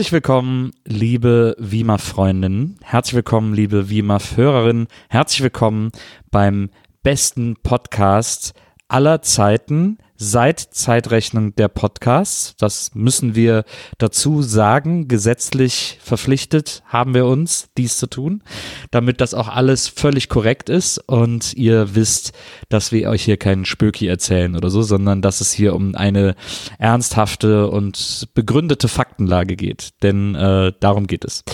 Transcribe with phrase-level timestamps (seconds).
[0.00, 2.78] Herzlich willkommen, liebe WIMAF-Freundinnen.
[2.82, 4.86] Herzlich willkommen, liebe WIMAF-Hörerinnen.
[5.10, 5.90] Herzlich willkommen
[6.30, 6.70] beim
[7.02, 8.54] besten Podcast
[8.90, 12.54] aller Zeiten seit Zeitrechnung der Podcasts.
[12.58, 13.64] Das müssen wir
[13.96, 15.08] dazu sagen.
[15.08, 18.42] Gesetzlich verpflichtet haben wir uns, dies zu tun,
[18.90, 22.32] damit das auch alles völlig korrekt ist und ihr wisst,
[22.68, 26.34] dass wir euch hier keinen Spöki erzählen oder so, sondern dass es hier um eine
[26.78, 29.90] ernsthafte und begründete Faktenlage geht.
[30.02, 31.44] Denn äh, darum geht es.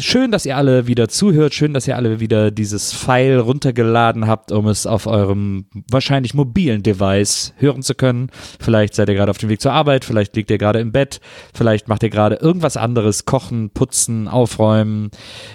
[0.00, 1.52] Schön, dass ihr alle wieder zuhört.
[1.52, 6.82] Schön, dass ihr alle wieder dieses File runtergeladen habt, um es auf eurem wahrscheinlich mobilen
[6.82, 8.30] Device hören zu können.
[8.58, 11.20] Vielleicht seid ihr gerade auf dem Weg zur Arbeit, vielleicht liegt ihr gerade im Bett,
[11.52, 15.10] vielleicht macht ihr gerade irgendwas anderes, kochen, putzen, aufräumen,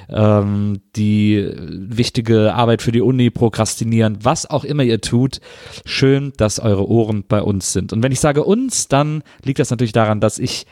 [0.09, 5.39] ähm, die wichtige Arbeit für die Uni prokrastinieren, was auch immer ihr tut.
[5.83, 7.91] Schön, dass eure Ohren bei uns sind.
[7.91, 10.67] Und wenn ich sage uns, dann liegt das natürlich daran, dass ich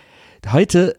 [0.52, 0.96] heute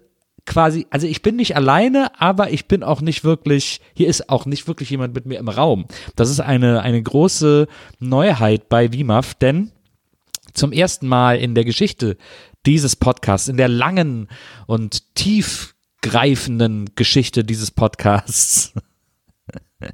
[0.46, 4.46] quasi, also ich bin nicht alleine, aber ich bin auch nicht wirklich, hier ist auch
[4.46, 5.86] nicht wirklich jemand mit mir im Raum.
[6.14, 7.66] Das ist eine, eine große
[7.98, 9.72] Neuheit bei WIMAF, denn
[10.54, 12.16] zum ersten Mal in der Geschichte
[12.64, 14.28] dieses Podcasts, in der langen
[14.66, 18.72] und tiefgreifenden Geschichte dieses Podcasts,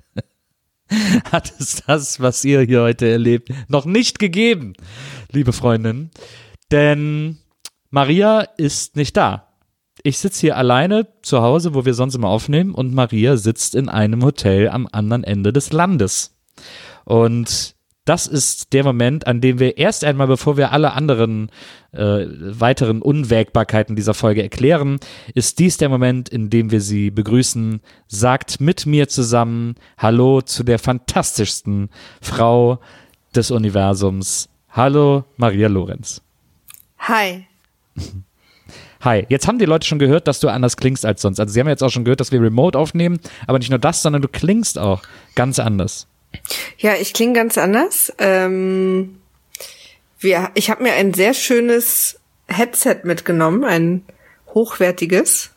[1.33, 4.75] hat es das, was ihr hier heute erlebt, noch nicht gegeben,
[5.31, 6.11] liebe Freundin.
[6.71, 7.39] Denn
[7.91, 9.52] Maria ist nicht da
[10.03, 13.89] ich sitze hier alleine zu Hause, wo wir sonst immer aufnehmen, und Maria sitzt in
[13.89, 16.37] einem Hotel am anderen Ende des Landes.
[17.05, 17.75] Und
[18.05, 21.51] das ist der Moment, an dem wir erst einmal, bevor wir alle anderen
[21.93, 24.99] äh, weiteren Unwägbarkeiten dieser Folge erklären,
[25.35, 27.81] ist dies der Moment, in dem wir sie begrüßen.
[28.09, 32.81] Sagt mit mir zusammen Hallo zu der fantastischsten Frau
[33.37, 34.49] des Universums.
[34.71, 36.23] Hallo, Maria Lorenz.
[36.99, 37.47] Hi.
[39.03, 41.41] Hi, jetzt haben die Leute schon gehört, dass du anders klingst als sonst.
[41.41, 43.19] Also sie haben jetzt auch schon gehört, dass wir remote aufnehmen,
[43.49, 45.03] aber nicht nur das, sondern du klingst auch
[45.35, 46.07] ganz anders.
[46.79, 48.13] Ja, ich klinge ganz anders.
[48.19, 49.19] Ähm,
[50.21, 54.05] wir, ich habe mir ein sehr schönes Headset mitgenommen, ein
[54.55, 55.51] hochwertiges.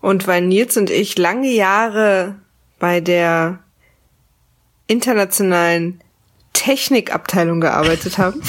[0.00, 2.34] Und weil Nils und ich lange Jahre
[2.80, 3.60] bei der
[4.88, 6.00] internationalen
[6.52, 8.42] Technikabteilung gearbeitet haben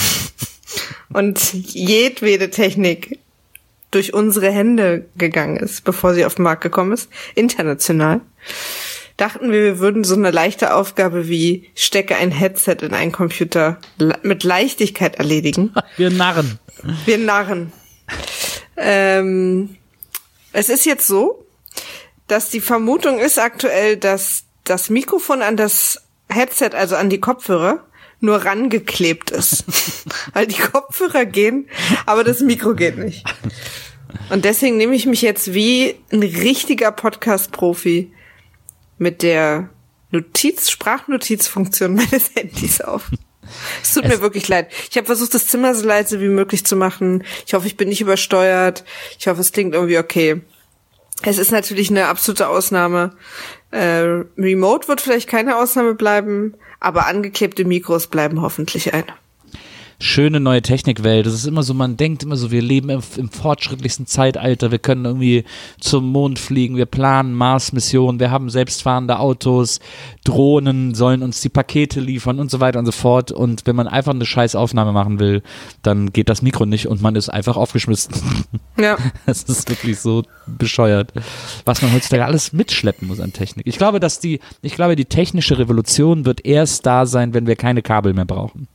[1.13, 3.19] und jedwede Technik
[3.91, 8.21] durch unsere Hände gegangen ist, bevor sie auf den Markt gekommen ist, international,
[9.17, 13.77] dachten wir, wir würden so eine leichte Aufgabe wie stecke ein Headset in einen Computer
[14.23, 15.73] mit Leichtigkeit erledigen.
[15.97, 16.59] Wir Narren.
[17.05, 17.71] Wir Narren.
[18.77, 19.77] Ähm,
[20.53, 21.45] es ist jetzt so,
[22.27, 27.85] dass die Vermutung ist aktuell, dass das Mikrofon an das Headset, also an die Kopfhörer,
[28.21, 29.65] nur rangeklebt ist.
[30.33, 31.67] Weil die Kopfhörer gehen,
[32.05, 33.25] aber das Mikro geht nicht.
[34.29, 38.13] Und deswegen nehme ich mich jetzt wie ein richtiger Podcast-Profi
[38.97, 39.69] mit der
[40.11, 43.09] Notiz, Sprachnotizfunktion meines Handys auf.
[43.81, 44.71] Es tut Es- mir wirklich leid.
[44.89, 47.23] Ich habe versucht, das Zimmer so leise wie möglich zu machen.
[47.45, 48.83] Ich hoffe, ich bin nicht übersteuert.
[49.19, 50.41] Ich hoffe, es klingt irgendwie okay.
[51.23, 53.11] Es ist natürlich eine absolute Ausnahme.
[53.71, 59.05] Äh, Remote wird vielleicht keine Ausnahme bleiben, aber angeklebte Mikros bleiben hoffentlich ein.
[60.01, 61.25] Schöne neue Technikwelt.
[61.25, 64.79] Das ist immer so, man denkt immer so, wir leben im, im fortschrittlichsten Zeitalter, wir
[64.79, 65.45] können irgendwie
[65.79, 69.79] zum Mond fliegen, wir planen Mars-Missionen, wir haben selbstfahrende Autos,
[70.23, 73.31] Drohnen sollen uns die Pakete liefern und so weiter und so fort.
[73.31, 75.43] Und wenn man einfach eine scheiß Aufnahme machen will,
[75.83, 78.13] dann geht das Mikro nicht und man ist einfach aufgeschmissen.
[78.79, 78.97] Ja.
[79.25, 81.13] Es ist wirklich so bescheuert,
[81.65, 83.67] was man heutzutage alles mitschleppen muss an Technik.
[83.67, 87.55] Ich glaube, dass die, ich glaube, die technische Revolution wird erst da sein, wenn wir
[87.55, 88.67] keine Kabel mehr brauchen.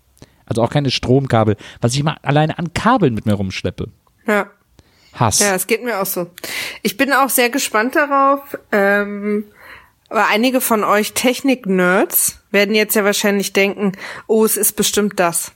[0.46, 3.88] Also auch keine Stromkabel, was ich mal alleine an Kabeln mit mir rumschleppe.
[4.26, 4.50] Ja.
[5.12, 5.40] Hass.
[5.40, 6.30] Ja, es geht mir auch so.
[6.82, 8.56] Ich bin auch sehr gespannt darauf.
[8.70, 9.44] Ähm,
[10.08, 13.92] aber einige von euch Technik-Nerds werden jetzt ja wahrscheinlich denken,
[14.26, 15.52] oh, es ist bestimmt das.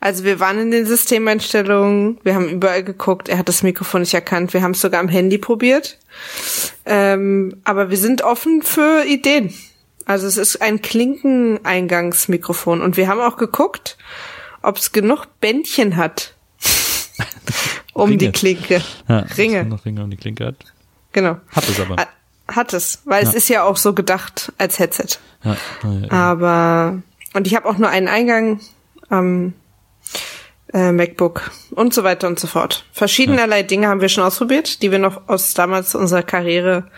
[0.00, 4.14] Also wir waren in den Systemeinstellungen, wir haben überall geguckt, er hat das Mikrofon nicht
[4.14, 5.98] erkannt, wir haben es sogar am Handy probiert.
[6.84, 9.54] Ähm, aber wir sind offen für Ideen.
[10.06, 13.96] Also es ist ein Klinkeneingangsmikrofon und wir haben auch geguckt,
[14.62, 16.34] ob es genug Bändchen hat
[17.94, 18.18] um Ringe.
[18.18, 18.82] die Klinke.
[19.08, 19.64] Ja, Ringe.
[19.64, 20.56] noch Ringe um die Klinke hat.
[21.12, 21.36] Genau.
[21.54, 21.96] Hat es aber.
[21.96, 22.08] Ha-
[22.48, 23.36] Hat es, weil es Ja.
[23.38, 25.18] ist ja auch so gedacht als Headset.
[25.42, 26.10] Ja, ja.
[26.10, 27.02] Aber
[27.34, 28.60] und ich habe auch nur einen Eingang.
[29.10, 29.54] Ähm,
[30.72, 32.84] äh, MacBook und so weiter und so fort.
[32.92, 36.90] Verschiedenerlei Dinge haben wir schon ausprobiert, die wir noch aus damals unserer Karriere.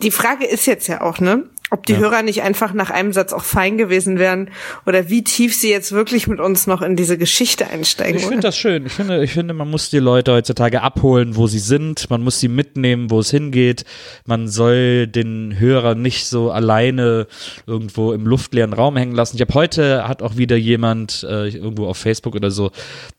[0.00, 1.44] Die Frage ist jetzt ja auch, ne?
[1.72, 2.00] Ob die Ja.
[2.00, 4.50] Hörer nicht einfach nach einem Satz auch fein gewesen wären
[4.84, 8.18] oder wie tief sie jetzt wirklich mit uns noch in diese Geschichte einsteigen.
[8.18, 8.84] Ich finde das schön.
[8.84, 12.10] Ich finde, ich finde, man muss die Leute heutzutage abholen, wo sie sind.
[12.10, 13.84] Man muss sie mitnehmen, wo es hingeht.
[14.26, 17.26] Man soll den Hörer nicht so alleine
[17.66, 19.36] irgendwo im luftleeren Raum hängen lassen.
[19.36, 22.70] Ich habe heute hat auch wieder jemand äh, irgendwo auf Facebook oder so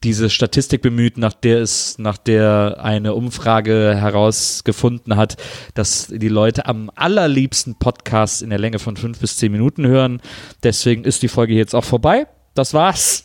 [0.04, 5.38] diese Statistik bemüht, nach der es, nach der eine Umfrage herausgefunden hat,
[5.74, 10.22] dass die Leute am allerliebsten Podcasts in der Länge von fünf bis zehn Minuten hören.
[10.63, 12.28] Deswegen ist die Folge jetzt auch vorbei.
[12.54, 13.24] Das war's.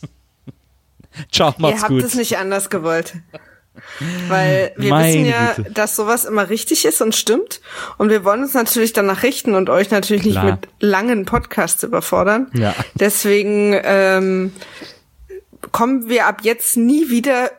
[1.31, 2.03] Ciao, Ihr macht's habt gut.
[2.03, 3.13] es nicht anders gewollt.
[4.27, 5.71] Weil wir Meine wissen ja, Güte.
[5.71, 7.61] dass sowas immer richtig ist und stimmt.
[7.97, 10.45] Und wir wollen uns natürlich danach richten und euch natürlich nicht Klar.
[10.61, 12.47] mit langen Podcasts überfordern.
[12.53, 12.75] Ja.
[12.95, 14.51] Deswegen ähm,
[15.71, 17.51] kommen wir ab jetzt nie wieder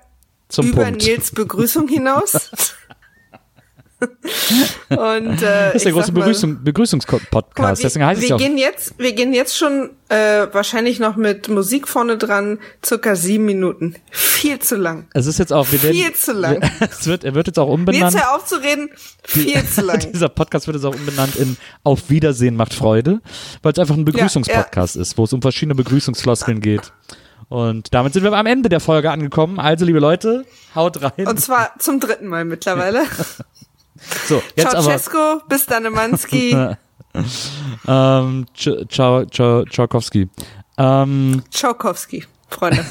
[0.49, 1.05] Zum über Punkt.
[1.05, 2.51] Nils Begrüßung hinaus.
[4.91, 7.85] und äh, Das ist der große Begrüßung, Begrüßungspodcast.
[7.85, 8.38] Deswegen heißt es wir ja auch.
[8.38, 13.44] gehen jetzt, wir gehen jetzt schon äh, wahrscheinlich noch mit Musik vorne dran, circa sieben
[13.44, 13.97] Minuten.
[14.11, 15.06] Viel zu lang.
[15.12, 16.61] Es ist jetzt auch, wir werden, Viel zu lang.
[16.81, 18.14] Es wird, er wird jetzt auch umbenannt.
[18.19, 18.91] hör auf zu reden.
[19.23, 19.99] Viel zu lang.
[20.12, 23.20] Dieser Podcast wird jetzt auch umbenannt in Auf Wiedersehen macht Freude,
[23.62, 26.93] weil es einfach ein Begrüßungspodcast ist, wo es um verschiedene Begrüßungsfloskeln geht.
[27.50, 29.58] Und damit sind wir am Ende der Folge angekommen.
[29.58, 30.44] Also, liebe Leute,
[30.76, 31.26] haut rein.
[31.26, 33.02] Und zwar zum dritten Mal mittlerweile.
[34.26, 34.82] So, jetzt aber.
[34.82, 36.56] Ceausescu, bis Danemanski,
[37.88, 40.29] Ähm, Ch- Ciao, ciao, Tchaikovsky.
[40.79, 42.85] Ähm, Tchaikovsky, Freunde.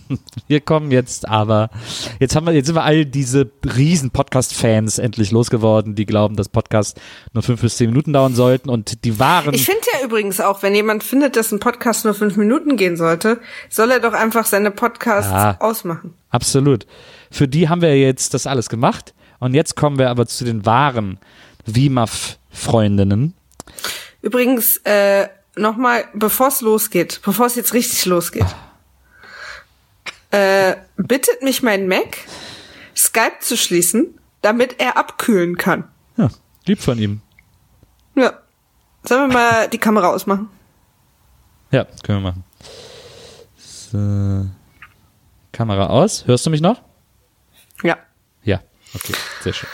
[0.48, 1.68] wir kommen jetzt aber,
[2.18, 6.48] jetzt haben wir, jetzt sind wir all diese riesen Podcast-Fans endlich losgeworden, die glauben, dass
[6.48, 6.98] Podcasts
[7.34, 9.52] nur fünf bis zehn Minuten dauern sollten und die waren.
[9.54, 12.96] Ich finde ja übrigens auch, wenn jemand findet, dass ein Podcast nur fünf Minuten gehen
[12.96, 15.56] sollte, soll er doch einfach seine Podcasts Ja.
[15.60, 16.14] ausmachen.
[16.30, 16.86] Absolut.
[17.30, 19.12] Für die haben wir jetzt das alles gemacht.
[19.38, 21.18] Und jetzt kommen wir aber zu den wahren
[21.66, 23.34] WIMAF-Freundinnen.
[24.22, 28.46] Übrigens, äh, nochmal, bevor es losgeht, bevor es jetzt richtig losgeht,
[30.30, 32.18] äh, bittet mich mein Mac,
[32.96, 35.84] Skype zu schließen, damit er abkühlen kann.
[36.16, 36.28] Ja,
[36.66, 37.20] lieb von ihm.
[38.14, 38.32] Ja.
[39.04, 40.48] Sollen wir mal die Kamera ausmachen?
[41.70, 42.44] Ja, können wir machen.
[43.56, 44.46] So.
[45.52, 46.26] Kamera aus.
[46.26, 46.82] Hörst du mich noch?
[48.96, 49.12] Okay,
[49.42, 49.68] sehr schön.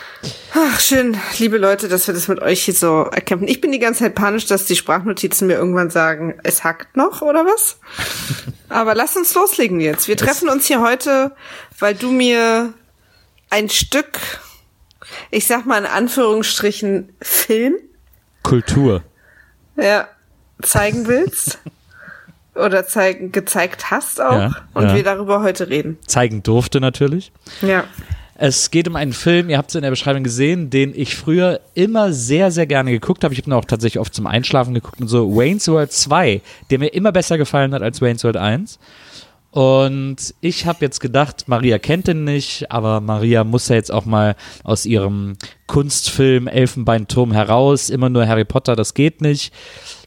[0.52, 3.46] Ach, schön, liebe Leute, dass wir das mit euch hier so erkämpfen.
[3.46, 7.22] Ich bin die ganze Zeit panisch, dass die Sprachnotizen mir irgendwann sagen, es hackt noch
[7.22, 7.78] oder was?
[8.69, 10.08] Aber lass uns loslegen jetzt.
[10.08, 11.36] Wir treffen uns hier heute,
[11.78, 12.74] weil du mir
[13.48, 14.19] ein Stück,
[15.30, 17.76] ich sag mal in Anführungsstrichen, Film,
[18.42, 19.04] Kultur.
[19.76, 20.08] ja,
[20.62, 21.58] zeigen willst.
[22.54, 24.32] Oder zeigen, gezeigt hast auch.
[24.32, 24.94] Ja, und ja.
[24.94, 25.98] wir darüber heute reden.
[26.06, 27.32] Zeigen durfte natürlich.
[27.62, 27.84] Ja.
[28.44, 31.61] Es geht um einen Film, ihr habt es in der Beschreibung gesehen, den ich früher
[31.75, 33.32] immer sehr, sehr gerne geguckt habe.
[33.32, 35.32] Ich habe ihn auch tatsächlich oft zum Einschlafen geguckt und so.
[35.37, 38.80] Wayne's World 2, der mir immer besser gefallen hat als Wayne's World 1.
[39.52, 44.06] Und ich habe jetzt gedacht, Maria kennt den nicht, aber Maria muss ja jetzt auch
[44.06, 44.34] mal
[44.64, 45.37] aus ihrem
[45.68, 47.90] Kunstfilm Elfenbeinturm heraus.
[47.90, 49.54] Immer nur Harry Potter, das geht nicht.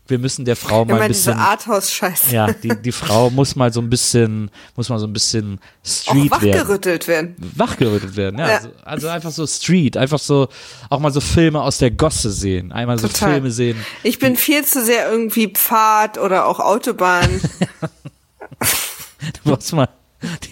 [0.08, 1.40] Wir müssen der Frau mal ein diese bisschen.
[1.40, 2.32] Arthouse-Scheiße.
[2.36, 5.88] Ja, die, die Frau muss mal so ein bisschen, muss mal so ein bisschen Auch
[5.90, 7.36] Street werden wachgerüttelt werden.
[7.56, 8.40] wachgerüttelt werden.
[8.40, 8.56] Ja, Ja.
[8.58, 10.48] Also, also einfach so Street, einfach so
[10.92, 13.34] auch mal so Filme aus der Gosse sehen, einmal so Total.
[13.34, 13.84] Filme sehen.
[14.04, 17.42] Ich bin viel zu sehr irgendwie Pfad oder auch Autobahn.
[19.44, 19.90] Du brauchst mal,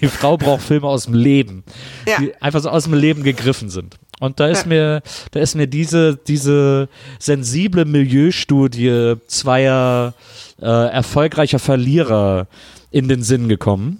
[0.02, 1.64] die Frau braucht Filme aus dem Leben,
[2.08, 2.18] Ja.
[2.20, 3.98] die einfach so aus dem Leben gegriffen sind.
[4.24, 4.68] Und da ist Ja.
[4.70, 5.02] mir,
[5.32, 6.88] da ist mir diese, diese
[7.20, 10.14] sensible Milieustudie zweier
[10.62, 12.48] äh, erfolgreicher Verlierer
[12.90, 14.00] in den Sinn gekommen.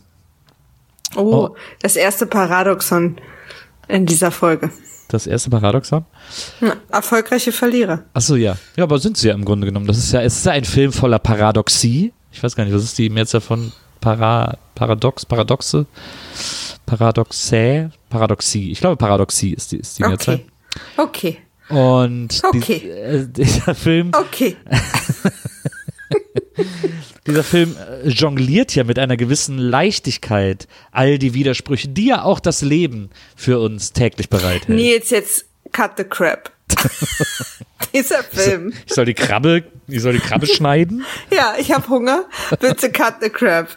[1.16, 1.20] Oh,
[1.52, 1.56] Oh.
[1.82, 3.18] das erste Paradoxon
[3.90, 4.70] in dieser Folge.
[5.10, 6.06] Das erste Paradoxon.
[6.62, 8.04] Na, erfolgreiche Verlierer.
[8.14, 8.56] Achso, ja.
[8.78, 9.88] Ja, aber sind sie ja im Grunde genommen.
[9.88, 12.14] Das ist ja, es ist ja ein Film voller Paradoxie.
[12.32, 15.86] Ich weiß gar nicht, was ist die Mehrzahl von Para, Paradox, Paradoxe?
[16.86, 17.90] Paradoxä?
[18.10, 18.72] Paradoxie.
[18.72, 20.42] Ich glaube, Paradoxie ist die, ist die Mehrzahl.
[20.98, 20.98] Okay.
[20.98, 21.38] Okay.
[21.70, 22.80] Und Okay.
[22.84, 24.58] Die, äh, dieser Film, Okay.
[27.28, 32.40] dieser Film äh, jongliert ja mit einer gewissen Leichtigkeit all die Widersprüche, die ja auch
[32.40, 34.70] das Leben für uns täglich bereithält.
[34.70, 36.52] Nils, jetzt cut the crap.
[37.94, 38.74] dieser Film.
[38.86, 41.06] Ich soll die Krabbe, ich soll die Krabbe schneiden?
[41.32, 42.26] Ja, ich habe Hunger.
[42.60, 43.70] Bitte cut the crap.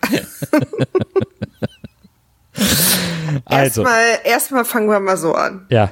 [3.45, 5.67] Also, Erstmal, erstmal fangen wir mal so an.
[5.69, 5.91] ja,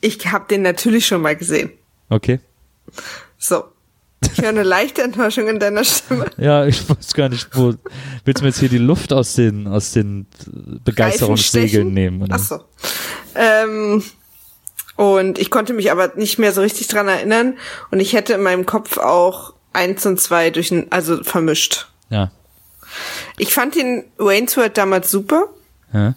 [0.00, 1.70] Ich habe den natürlich schon mal gesehen.
[2.08, 2.40] okay.
[3.38, 3.64] So.
[4.22, 6.26] Ich höre eine leichte Enttäuschung in deiner Stimme.
[6.36, 7.74] Ja, ich weiß gar nicht, wo.
[8.24, 10.26] Willst du mir jetzt hier die Luft aus den, aus den
[10.84, 12.22] Begeisterungssegeln nehmen?
[12.22, 12.34] Oder?
[12.34, 12.60] Ach so.
[13.34, 14.02] Ähm,
[14.96, 17.56] und ich konnte mich aber nicht mehr so richtig dran erinnern.
[17.90, 21.88] Und ich hätte in meinem Kopf auch eins und zwei durch, also vermischt.
[22.10, 22.30] Ja.
[23.38, 25.48] Ich fand den Wayne's World damals super.
[25.92, 26.14] Ja.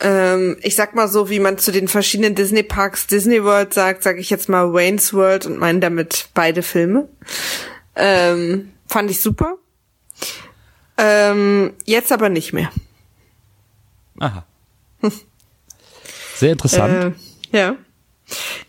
[0.00, 4.02] Ähm, ich sag mal so, wie man zu den verschiedenen Disney Parks Disney World sagt,
[4.02, 7.08] sage ich jetzt mal Wayne's World und meine damit beide Filme.
[7.96, 9.56] Ähm, fand ich super.
[10.98, 12.70] Ähm, jetzt aber nicht mehr.
[14.18, 14.44] Aha.
[16.36, 17.16] Sehr interessant.
[17.52, 17.76] Äh, ja.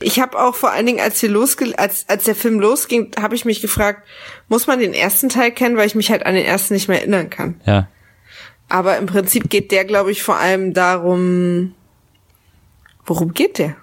[0.02, 3.36] Ich habe auch vor allen Dingen, als wir losge als als der Film losging, habe
[3.36, 4.06] ich mich gefragt,
[4.48, 7.00] muss man den ersten Teil kennen, weil ich mich halt an den ersten nicht mehr
[7.00, 7.62] erinnern kann.
[7.66, 7.88] ja.
[8.70, 11.74] Aber im Prinzip geht der, glaube ich, vor allem darum,
[13.06, 13.76] worum geht der?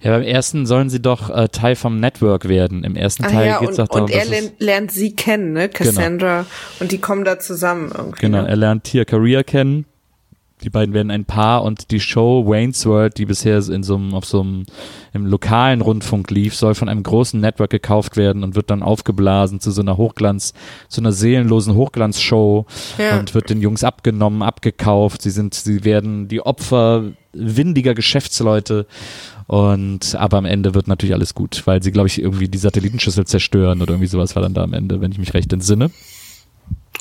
[0.00, 2.84] Ja, beim ersten sollen sie doch äh, Teil vom Network werden.
[2.84, 5.16] Im ersten Ah Teil ja, geht es und, auch darum, und er lernt, lernt sie
[5.16, 5.70] kennen, ne?
[5.70, 6.44] Cassandra.
[6.78, 8.20] Und die kommen da zusammen irgendwie.
[8.20, 8.48] Genau, ne?
[8.48, 9.86] er lernt Tia Career kennen.
[10.64, 14.14] Die beiden werden ein Paar und die Show Wayne's World, die bisher in so einem,
[14.14, 14.64] auf so einem,
[15.12, 19.60] im lokalen Rundfunk lief, soll von einem großen Network gekauft werden und wird dann aufgeblasen
[19.60, 20.54] zu so einer Hochglanz,
[20.88, 22.64] zu einer seelenlosen Hochglanzshow
[22.96, 23.18] Ja.
[23.18, 25.20] und wird den Jungs abgenommen, abgekauft.
[25.20, 28.86] Sie sind, sie werden die Opfer windiger Geschäftsleute
[29.46, 33.26] und aber am Ende wird natürlich alles gut, weil sie, glaube ich, irgendwie die Satellitenschüssel
[33.26, 35.90] zerstören oder irgendwie sowas war dann da am Ende, wenn ich mich recht entsinne.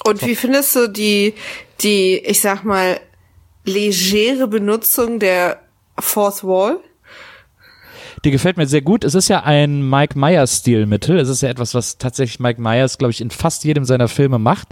[0.05, 1.33] Und wie findest du die,
[1.81, 2.99] die, ich sag mal,
[3.65, 5.59] legere Benutzung der
[5.99, 6.79] Fourth Wall?
[8.23, 9.03] Die gefällt mir sehr gut.
[9.03, 11.19] Es ist ja ein Mike Myers Stilmittel.
[11.19, 14.39] Es ist ja etwas, was tatsächlich Mike Myers, glaube ich, in fast jedem seiner Filme
[14.39, 14.69] macht.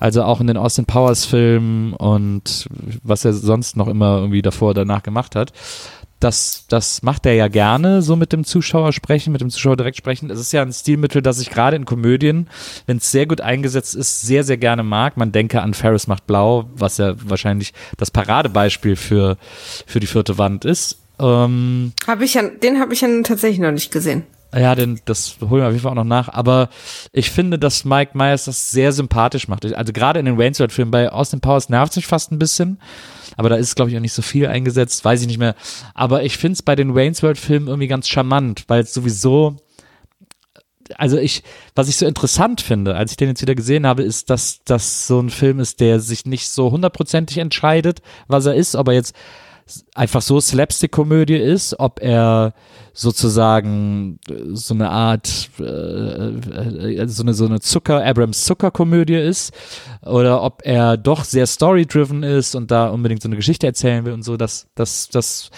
[0.00, 2.66] Also auch in den Austin Powers Filmen und
[3.04, 5.52] was er sonst noch immer irgendwie davor, danach gemacht hat.
[6.20, 9.96] Das, das macht er ja gerne, so mit dem Zuschauer sprechen, mit dem Zuschauer direkt
[9.96, 10.30] sprechen.
[10.30, 12.48] Es ist ja ein Stilmittel, das ich gerade in Komödien,
[12.86, 15.16] wenn es sehr gut eingesetzt ist, sehr, sehr gerne mag.
[15.16, 19.36] Man denke an Ferris macht blau, was ja wahrscheinlich das Paradebeispiel für,
[19.86, 20.98] für die vierte Wand ist.
[21.20, 24.24] Ähm, Hab ich ja, den habe ich ja tatsächlich noch nicht gesehen.
[24.54, 26.28] Ja, denn das holen wir auf jeden Fall auch noch nach.
[26.30, 26.70] Aber
[27.12, 29.64] ich finde, dass Mike Myers das sehr sympathisch macht.
[29.74, 32.38] Also gerade in den Wayne's World Filmen bei Austin Powers nervt es mich fast ein
[32.38, 32.80] bisschen.
[33.36, 35.04] Aber da ist, glaube ich, auch nicht so viel eingesetzt.
[35.04, 35.54] Weiß ich nicht mehr.
[35.94, 39.56] Aber ich finde es bei den Wayne's World Filmen irgendwie ganz charmant, weil es sowieso
[40.96, 41.42] also ich,
[41.74, 45.06] was ich so interessant finde, als ich den jetzt wieder gesehen habe, ist, dass das
[45.06, 48.94] so ein Film ist, der sich nicht so hundertprozentig entscheidet, was er ist, ob er
[48.94, 49.14] jetzt
[49.94, 52.54] einfach so Slapstick-Komödie ist, ob er
[52.92, 59.52] sozusagen äh, so eine Art, äh, äh, so eine, so eine Zucker, Abrams Zucker-Komödie ist,
[60.02, 64.12] oder ob er doch sehr story-driven ist und da unbedingt so eine Geschichte erzählen will
[64.12, 65.50] und so, das, das, das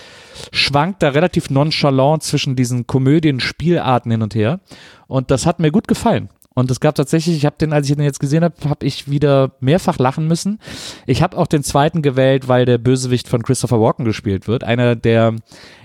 [0.53, 4.61] schwankt da relativ nonchalant zwischen diesen Komödien-Spielarten hin und her.
[5.07, 6.29] Und das hat mir gut gefallen.
[6.53, 9.09] Und es gab tatsächlich, ich habe den, als ich den jetzt gesehen habe, habe ich
[9.09, 10.59] wieder mehrfach lachen müssen.
[11.07, 14.65] Ich habe auch den zweiten gewählt, weil der Bösewicht von Christopher Walken gespielt wird.
[14.65, 15.37] Einer der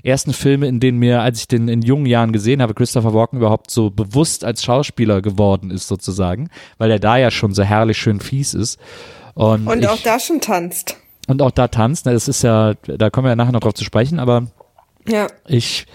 [0.04, 3.38] ersten Filme, in denen mir, als ich den in jungen Jahren gesehen habe, Christopher Walken
[3.38, 7.98] überhaupt so bewusst als Schauspieler geworden ist sozusagen, weil er da ja schon so herrlich
[8.00, 8.80] schön fies ist.
[9.36, 10.98] Und, Und ich, auch da schon tanzt.
[11.28, 12.08] und auch da tanzt.
[12.08, 14.48] Das ist ja, da kommen wir ja nachher noch drauf zu sprechen, aber
[15.08, 15.28] Ja.
[15.48, 15.86] ich,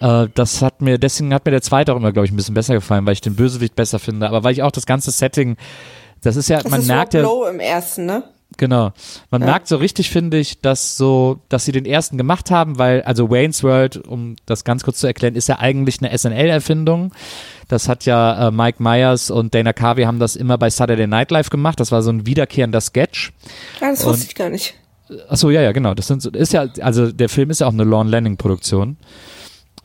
[0.00, 2.54] äh, das hat mir, deswegen hat mir der zweite auch immer, glaube ich, ein bisschen
[2.54, 5.56] besser gefallen, weil ich den Bösewicht besser finde, aber weil ich auch das ganze Setting,
[6.22, 8.24] das ist ja, Das man ist merkt Rob ja, Lowe im ersten, ne?
[8.56, 8.92] genau,
[9.30, 13.02] man merkt so richtig, finde ich, dass so, dass sie den ersten gemacht haben, weil,
[13.02, 17.12] also Wayne's World, um das ganz kurz zu erklären, ist ja eigentlich eine SNL-Erfindung.
[17.68, 21.30] Das hat ja äh, Mike Myers und Dana Carvey haben das immer bei Saturday Night
[21.30, 21.80] Live gemacht.
[21.80, 23.32] Das war so ein wiederkehrender Sketch.
[23.80, 24.74] Ja, das Und- wusste ich gar nicht.
[25.28, 25.94] Achso, ja, ja, genau.
[25.94, 28.96] Das sind, so- ist ja, also der Film ist ja auch eine Lorne Lanning-Produktion.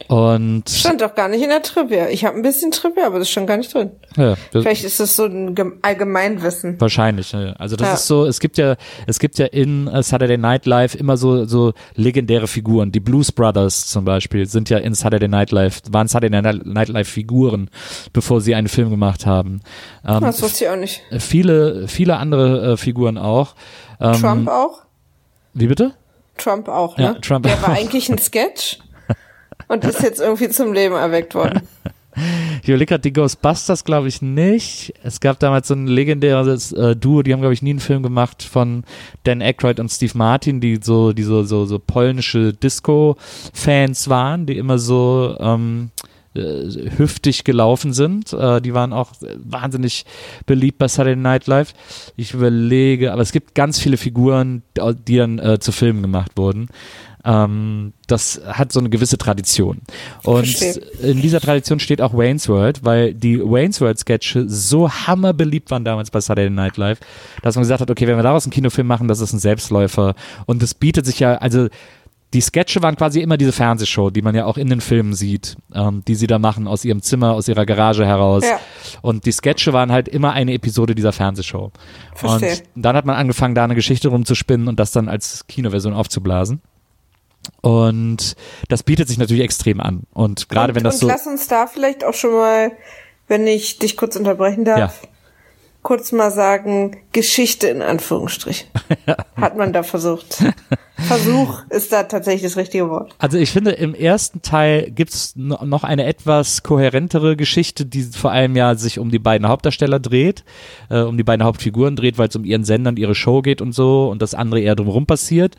[0.07, 2.07] Und Stand doch gar nicht in der Trivia.
[2.07, 3.91] Ich habe ein bisschen Trivia, aber das stand gar nicht drin.
[4.15, 6.79] ja, Vielleicht ist das so ein Gem- Allgemeinwissen.
[6.79, 7.41] Wahrscheinlich, ja.
[7.47, 7.51] ja.
[7.53, 7.93] Also das Ja.
[7.95, 11.43] ist so, es gibt ja, es gibt ja in äh, Saturday Night Live immer so,
[11.45, 12.93] so legendäre Figuren.
[12.93, 17.09] Die Blues Brothers zum Beispiel sind ja in Saturday Night Live, waren Saturday Night Live
[17.09, 17.69] Figuren,
[18.13, 19.59] bevor sie einen Film gemacht haben.
[20.07, 21.01] Ähm, Das wusste ich auch nicht.
[21.19, 23.53] viele, viele andere äh, Figuren auch.
[23.99, 24.83] Ähm, Trump auch?
[25.59, 25.93] Wie bitte?
[26.37, 27.03] Trump auch, ne?
[27.03, 27.63] Ja, Trump Der auch.
[27.63, 28.79] war eigentlich ein Sketch
[29.67, 31.61] und ist jetzt irgendwie zum Leben erweckt worden.
[32.63, 34.93] Überlege gerade, die Ghostbusters glaube ich nicht.
[35.03, 38.03] Es gab damals so ein legendäres äh, Duo, die haben glaube ich nie einen Film
[38.03, 38.83] gemacht von
[39.23, 44.57] Dan Aykroyd und Steve Martin, die so, die so, so, so polnische Disco-Fans waren, die
[44.57, 46.07] immer so ähm, äh,
[46.97, 48.33] hüftig gelaufen sind.
[48.33, 50.05] Äh, die waren auch wahnsinnig
[50.45, 51.73] beliebt bei Saturday Night Live.
[52.15, 54.63] Ich überlege, aber es gibt ganz viele Figuren,
[55.07, 56.69] die dann äh, zu Filmen gemacht wurden.
[57.25, 59.81] Ähm, das hat so eine gewisse Tradition.
[60.23, 60.83] Und Verstehe.
[61.01, 65.83] in dieser Tradition steht auch Wayne's World, weil die Wayne's World Sketche so hammerbeliebt waren
[65.83, 66.99] damals bei Saturday Night Live,
[67.41, 70.15] dass man gesagt hat, okay, wenn wir daraus einen Kinofilm machen, das ist ein Selbstläufer.
[70.45, 71.67] Und das bietet sich ja, also
[72.33, 75.57] die Sketche waren quasi immer diese Fernsehshow, die man ja auch in den Filmen sieht,
[75.73, 78.43] ähm, die sie da machen aus ihrem Zimmer, aus ihrer Garage heraus.
[78.45, 78.59] Ja.
[79.01, 81.71] Und die Sketche waren halt immer eine Episode dieser Fernsehshow.
[82.13, 82.51] Verstehe.
[82.75, 86.61] Und dann hat man angefangen, da eine Geschichte rumzuspinnen und das dann als Kinoversion aufzublasen.
[87.61, 88.35] Und
[88.67, 90.03] das bietet sich natürlich extrem an.
[90.13, 91.07] Und gerade und, wenn das und so.
[91.07, 92.71] lass uns da vielleicht auch schon mal,
[93.27, 95.09] wenn ich dich kurz unterbrechen darf, Ja.
[95.81, 98.67] Kurz mal sagen, Geschichte in Anführungsstrichen.
[99.35, 100.43] Hat man da versucht.
[100.97, 103.15] Versuch ist da tatsächlich das richtige Wort.
[103.19, 108.31] Also ich finde, im ersten Teil gibt's no- noch eine etwas kohärentere Geschichte, die vor
[108.31, 110.43] allem ja sich um die beiden Hauptdarsteller dreht,
[110.89, 113.61] äh, um die beiden Hauptfiguren dreht, weil es um ihren Sender und ihre Show geht
[113.61, 115.55] und so und das andere eher drumherum passiert.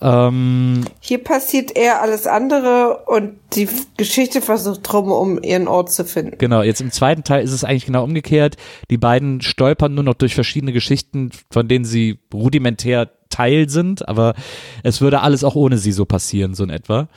[0.00, 6.04] Ähm, Hier passiert eher alles andere und die Geschichte versucht drum, um ihren Ort zu
[6.04, 6.38] finden.
[6.38, 8.56] Genau, jetzt im zweiten Teil ist es eigentlich genau umgekehrt.
[8.90, 14.34] Die beiden stolpern nur noch durch verschiedene Geschichten, von denen sie rudimentär Teil sind, aber
[14.82, 17.08] es würde alles auch ohne sie so passieren, so in etwa.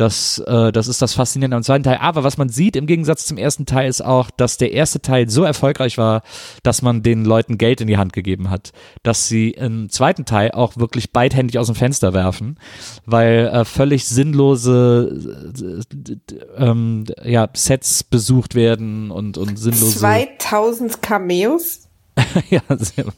[0.00, 1.98] Das, äh, das ist das Faszinierende am zweiten Teil.
[2.00, 5.28] Aber was man sieht im Gegensatz zum ersten Teil ist auch, dass der erste Teil
[5.28, 6.22] so erfolgreich war,
[6.62, 8.72] dass man den Leuten Geld in die Hand gegeben hat.
[9.02, 12.58] Dass sie im zweiten Teil auch wirklich beidhändig aus dem Fenster werfen,
[13.04, 19.98] weil äh, völlig sinnlose äh, ähm, ja, Sets besucht werden und, und sinnlose.
[19.98, 21.88] 2000 Cameos?
[22.48, 22.62] ja,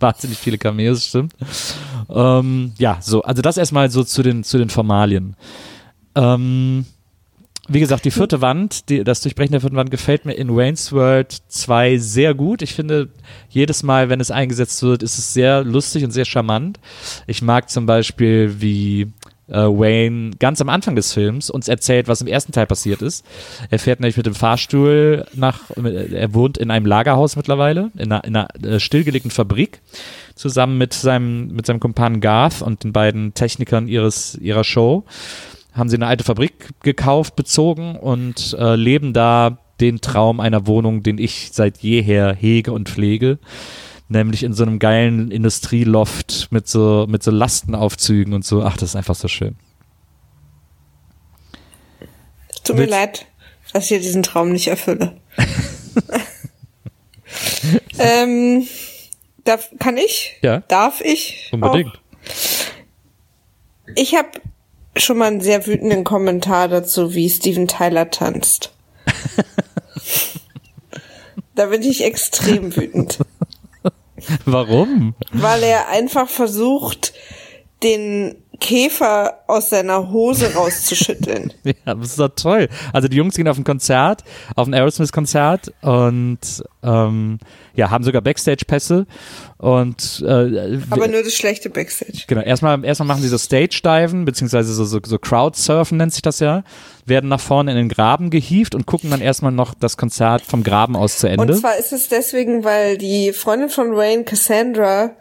[0.00, 1.34] wahnsinnig viele Cameos, stimmt.
[2.10, 5.36] Ähm, ja, so, also das erstmal so zu den, zu den Formalien.
[6.14, 6.86] Ähm,
[7.68, 10.92] wie gesagt, die vierte Wand, die, das Durchbrechen der vierten Wand gefällt mir in Wayne's
[10.92, 12.60] World 2 sehr gut.
[12.60, 13.08] Ich finde,
[13.50, 16.80] jedes Mal, wenn es eingesetzt wird, ist es sehr lustig und sehr charmant.
[17.28, 19.12] Ich mag zum Beispiel, wie
[19.48, 23.24] äh, Wayne ganz am Anfang des Films uns erzählt, was im ersten Teil passiert ist.
[23.70, 28.24] Er fährt nämlich mit dem Fahrstuhl nach, er wohnt in einem Lagerhaus mittlerweile, in einer,
[28.24, 29.80] in einer äh, stillgelegten Fabrik,
[30.34, 35.04] zusammen mit seinem, mit seinem Kumpan Garth und den beiden Technikern ihres, ihrer Show
[35.72, 41.02] haben sie eine alte Fabrik gekauft, bezogen und äh, leben da den Traum einer Wohnung,
[41.02, 43.38] den ich seit jeher hege und pflege.
[44.08, 48.62] Nämlich in so einem geilen Industrieloft mit so, mit so Lastenaufzügen und so.
[48.62, 49.56] Ach, das ist einfach so schön.
[52.64, 53.26] Tut mir Willst- leid,
[53.72, 55.16] dass ich diesen Traum nicht erfülle.
[57.98, 58.66] ähm,
[59.44, 60.36] darf, kann ich?
[60.42, 60.60] Ja.
[60.68, 61.48] Darf ich?
[61.52, 61.88] Unbedingt.
[61.88, 62.00] Auch?
[63.96, 64.28] Ich habe
[64.96, 68.72] schon mal einen sehr wütenden Kommentar dazu, wie Steven Tyler tanzt.
[71.54, 73.18] da bin ich extrem wütend,
[74.44, 75.14] Warum?
[75.32, 77.12] weil er einfach versucht,
[77.82, 81.52] den Käfer aus seiner Hose rauszuschütteln.
[81.64, 82.68] Ja, das ist doch toll.
[82.92, 84.22] Also die Jungs gehen auf ein Konzert,
[84.54, 86.38] auf ein Aerosmith-Konzert und
[86.82, 87.38] ähm,
[87.74, 89.06] ja, haben sogar Backstage-Pässe
[89.62, 92.24] und äh, Aber nur das schlechte Backstage.
[92.26, 96.40] Genau, erstmal, erstmal machen sie so Stage-Diven, beziehungsweise so, so, so Crowdsurfen nennt sich das
[96.40, 96.64] ja,
[97.06, 100.64] werden nach vorne in den Graben gehievt und gucken dann erstmal noch das Konzert vom
[100.64, 101.52] Graben aus zu Ende.
[101.54, 105.12] Und zwar ist es deswegen, weil die Freundin von Wayne, Cassandra,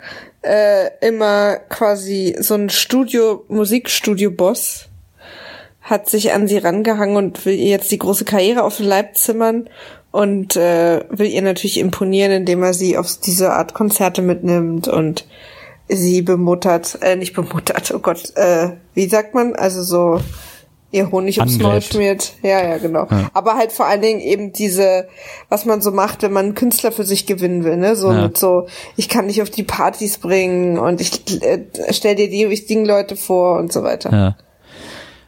[0.41, 4.87] äh, immer quasi so ein Studio, Musikstudio-Boss
[5.81, 9.15] hat sich an sie rangehangen und will ihr jetzt die große Karriere auf den Leib
[9.17, 9.69] zimmern
[10.11, 15.25] und äh, will ihr natürlich imponieren, indem er sie auf diese Art Konzerte mitnimmt und
[15.87, 19.55] sie bemuttert, äh, nicht bemuttert, oh Gott, äh, wie sagt man?
[19.55, 20.21] Also so
[20.91, 22.33] ihr Honig ums Maul schmiert.
[22.43, 23.07] Ja, ja, genau.
[23.33, 25.07] Aber halt vor allen Dingen eben diese,
[25.47, 27.95] was man so macht, wenn man einen Künstler für sich gewinnen will, ne?
[27.95, 28.23] So Ja.
[28.23, 32.49] mit so, ich kann dich auf die Partys bringen und ich äh, stell dir die
[32.49, 34.11] wichtigen Leute vor und so weiter.
[34.11, 34.35] Ja.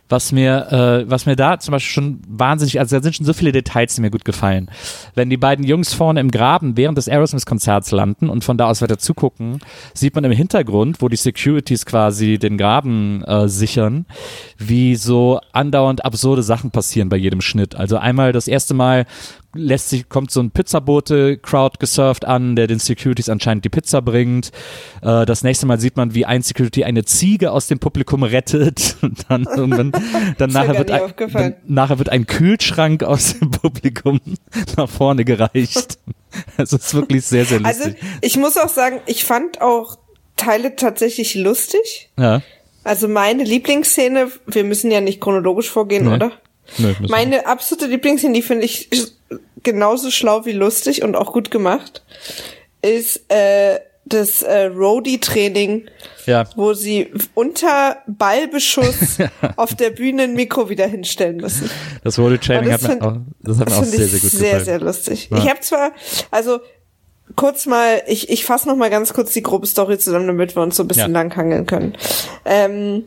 [0.10, 3.34] Was mir, äh, was mir da zum Beispiel schon wahnsinnig, also da sind schon so
[3.34, 4.70] viele Details, die mir gut gefallen.
[5.16, 8.82] Wenn die beiden Jungs vorne im Graben während des Aerosmith-Konzerts landen und von da aus
[8.82, 9.60] weiter zugucken,
[9.94, 14.06] sieht man im Hintergrund, wo die Securities quasi den Graben äh, sichern,
[14.58, 17.76] wie so andauernd absurde Sachen passieren bei jedem Schnitt.
[17.76, 19.06] Also einmal das erste Mal
[19.54, 24.52] lässt sich, kommt so ein Pizzabote-Crowd gesurft an, der den Securities anscheinend die Pizza bringt.
[25.02, 28.96] Äh, das nächste Mal sieht man, wie ein Security eine Ziege aus dem Publikum rettet.
[29.02, 29.92] Und dann irgendwann,
[30.38, 34.20] dann nachher wird, ein, dann, nachher wird ein Kühlschrank aus dem Publikum
[34.78, 36.00] nach vorne gereicht.
[36.58, 38.04] Es ist wirklich sehr, sehr Also lustig.
[38.22, 39.98] ich muss auch sagen, ich fand auch
[40.36, 42.10] Teile tatsächlich lustig.
[42.18, 42.42] ja.
[42.86, 46.16] Also meine Lieblingsszene, wir müssen ja nicht chronologisch vorgehen, Nee.
[46.16, 46.34] oder?
[46.78, 46.94] Wir.
[47.08, 48.90] Meine absolute Lieblingsszene, die finde ich
[49.64, 52.04] genauso schlau wie lustig und auch gut gemacht,
[52.82, 55.86] ist, äh, das äh, Roadie-Training,
[56.26, 56.44] Ja.
[56.58, 59.18] wo sie unter Ballbeschuss
[59.56, 61.70] auf der Bühne ein Mikro wieder hinstellen müssen.
[62.04, 64.20] Das Road Training Aber hat das mir find- auch, das hat mir auch sehr, sehr
[64.20, 64.66] gut sehr, gefallen.
[64.66, 65.30] sehr lustig.
[65.32, 65.38] Ja.
[65.38, 65.92] Ich habe zwar,
[66.32, 66.60] also
[67.38, 70.64] kurz mal, ich, ich fasse noch mal ganz kurz die grobe Story zusammen, damit wir
[70.64, 71.20] uns so ein bisschen Ja.
[71.22, 71.96] langhangeln können.
[72.44, 73.06] Ähm,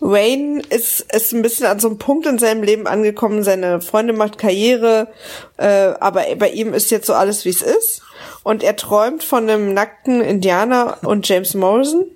[0.00, 3.42] Wayne ist, ist ein bisschen an so einem Punkt in seinem Leben angekommen.
[3.42, 5.08] Seine Freundin macht Karriere,
[5.56, 5.66] äh,
[6.00, 8.02] aber bei ihm ist jetzt so alles, wie es ist.
[8.42, 12.06] Und er träumt von einem nackten Indianer und James Morrison,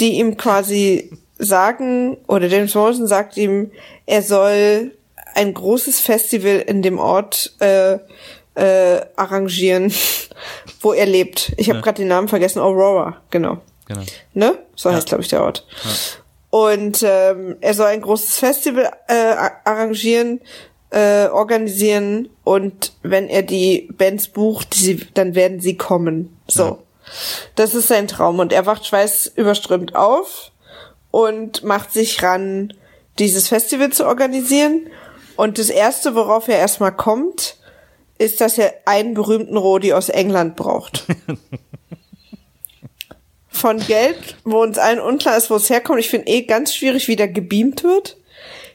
[0.00, 3.70] die ihm quasi sagen, oder James Morrison sagt ihm,
[4.06, 4.92] er soll
[5.34, 7.98] ein großes Festival in dem Ort äh,
[8.54, 9.92] äh, arrangieren,
[10.80, 11.52] wo er lebt.
[11.56, 13.58] Ich habe gerade den Namen vergessen, Aurora, genau.
[13.86, 14.02] Genau.
[14.34, 14.58] Ne?
[14.74, 15.66] So heißt, glaube ich, der Ort.
[16.50, 19.34] Und ähm, er soll ein großes Festival äh,
[19.64, 20.40] arrangieren,
[20.90, 26.38] äh, organisieren und wenn er die Bands bucht, sie, dann werden sie kommen.
[26.46, 26.82] So.
[27.54, 28.38] Das ist sein Traum.
[28.38, 30.52] Und er wacht schweißüberströmt auf
[31.10, 32.72] und macht sich ran,
[33.18, 34.88] dieses Festival zu organisieren.
[35.36, 37.56] Und das Erste, worauf er erstmal kommt,
[38.18, 41.04] ist, dass er einen berühmten Rodi aus England braucht.
[43.58, 46.00] Von Geld, wo uns allen unklar ist, wo es herkommt.
[46.00, 48.16] Ich finde eh ganz schwierig, wie der gebeamt wird.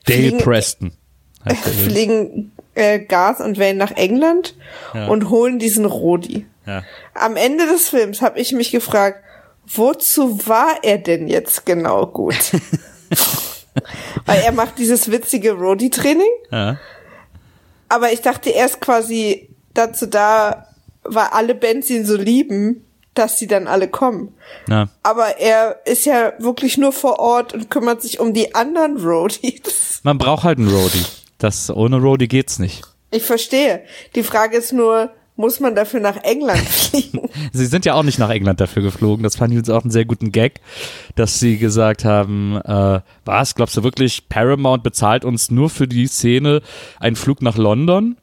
[0.06, 0.92] Dale Fliegen- Preston.
[1.46, 1.82] übrigens.
[1.84, 4.56] Fliegen äh, Gas und Wayne nach England
[4.94, 5.08] Ja.
[5.08, 6.46] und holen diesen Rodi.
[6.66, 6.84] Ja.
[7.14, 9.24] Am Ende des Films habe ich mich gefragt,
[9.68, 12.36] wozu war er denn jetzt genau gut?
[14.26, 16.78] Weil er macht dieses witzige Rodi-Training, Ja.
[17.90, 20.68] aber ich dachte, er ist quasi dazu da,
[21.04, 24.34] weil alle Bands ihn so lieben, dass sie dann alle kommen.
[24.68, 24.90] Ja.
[25.04, 30.00] Aber er ist ja wirklich nur vor Ort und kümmert sich um die anderen Roadies.
[30.04, 31.06] Man braucht halt einen Roadie.
[31.38, 32.84] Das, ohne Roadie geht's nicht.
[33.12, 33.84] Ich verstehe.
[34.16, 37.30] Die Frage ist nur, muss man dafür nach England fliegen?
[37.52, 39.24] Sie sind ja auch nicht nach England dafür geflogen.
[39.24, 40.62] Das fand ich uns auch einen sehr guten Gag,
[41.16, 46.08] dass sie gesagt haben, äh, was, glaubst du wirklich, Paramount bezahlt uns nur für die
[46.08, 46.62] Szene
[47.00, 48.18] einen Flug nach London?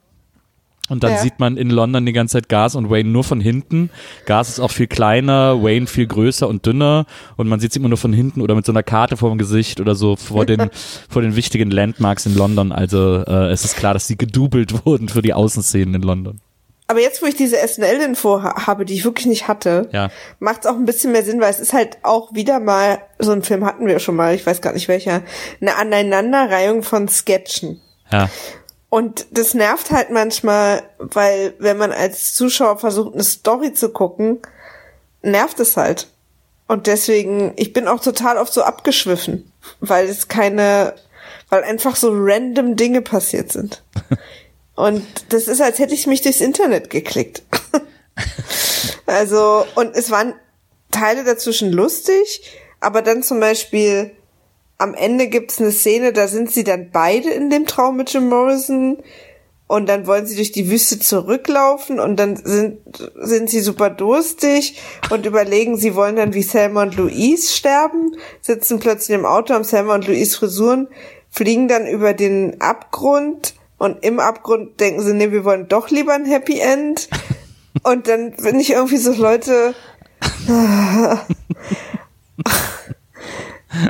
[0.91, 1.17] Und dann Ja.
[1.19, 3.89] sieht man in London die ganze Zeit Gas und Wayne nur von hinten.
[4.25, 7.05] Gas ist auch viel kleiner, Wayne viel größer und dünner
[7.37, 9.37] und man sieht sie immer nur von hinten oder mit so einer Karte vor dem
[9.37, 10.69] Gesicht oder so vor den,
[11.09, 12.73] vor den wichtigen Landmarks in London.
[12.73, 16.41] Also äh, es ist klar, dass sie gedoubelt wurden für die Außenszenen in London.
[16.87, 20.09] Aber jetzt, wo ich diese SNL-Info ha habe, die ich wirklich nicht hatte, Ja.
[20.39, 23.31] macht es auch ein bisschen mehr Sinn, weil es ist halt auch wieder mal, so
[23.31, 25.21] einen Film hatten wir schon mal, ich weiß gar nicht welcher,
[25.61, 27.79] eine Aneinanderreihung von Sketchen.
[28.11, 28.29] Ja.
[28.91, 34.39] Und das nervt halt manchmal, weil wenn man als Zuschauer versucht, eine Story zu gucken,
[35.21, 36.09] nervt es halt.
[36.67, 39.49] Und deswegen, ich bin auch total oft so abgeschwiffen,
[39.79, 40.95] weil es keine,
[41.47, 43.81] weil einfach so random Dinge passiert sind.
[44.75, 47.43] Und das ist, als hätte ich mich durchs Internet geklickt.
[49.05, 50.33] also, und es waren
[50.89, 52.41] Teile dazwischen lustig,
[52.79, 54.11] aber dann zum Beispiel
[54.81, 58.29] am Ende gibt's eine Szene, da sind sie dann beide in dem Traum mit Jim
[58.29, 58.97] Morrison
[59.67, 62.79] und dann wollen sie durch die Wüste zurücklaufen und dann sind,
[63.15, 68.79] sind sie super durstig und überlegen, sie wollen dann wie Selma und Louise sterben, sitzen
[68.79, 70.87] plötzlich im Auto, haben Selma und Louise Frisuren,
[71.29, 76.13] fliegen dann über den Abgrund und im Abgrund denken sie, nee, wir wollen doch lieber
[76.13, 77.07] ein Happy End.
[77.83, 79.73] Und dann bin ich irgendwie so, Leute,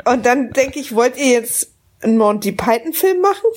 [0.04, 1.68] und dann denke ich, wollt ihr jetzt
[2.02, 3.48] einen Monty Python-Film machen?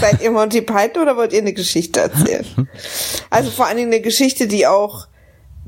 [0.00, 2.68] Seid ihr Monty Python oder wollt ihr eine Geschichte erzählen?
[3.30, 5.08] Also vor allen Dingen eine Geschichte, die auch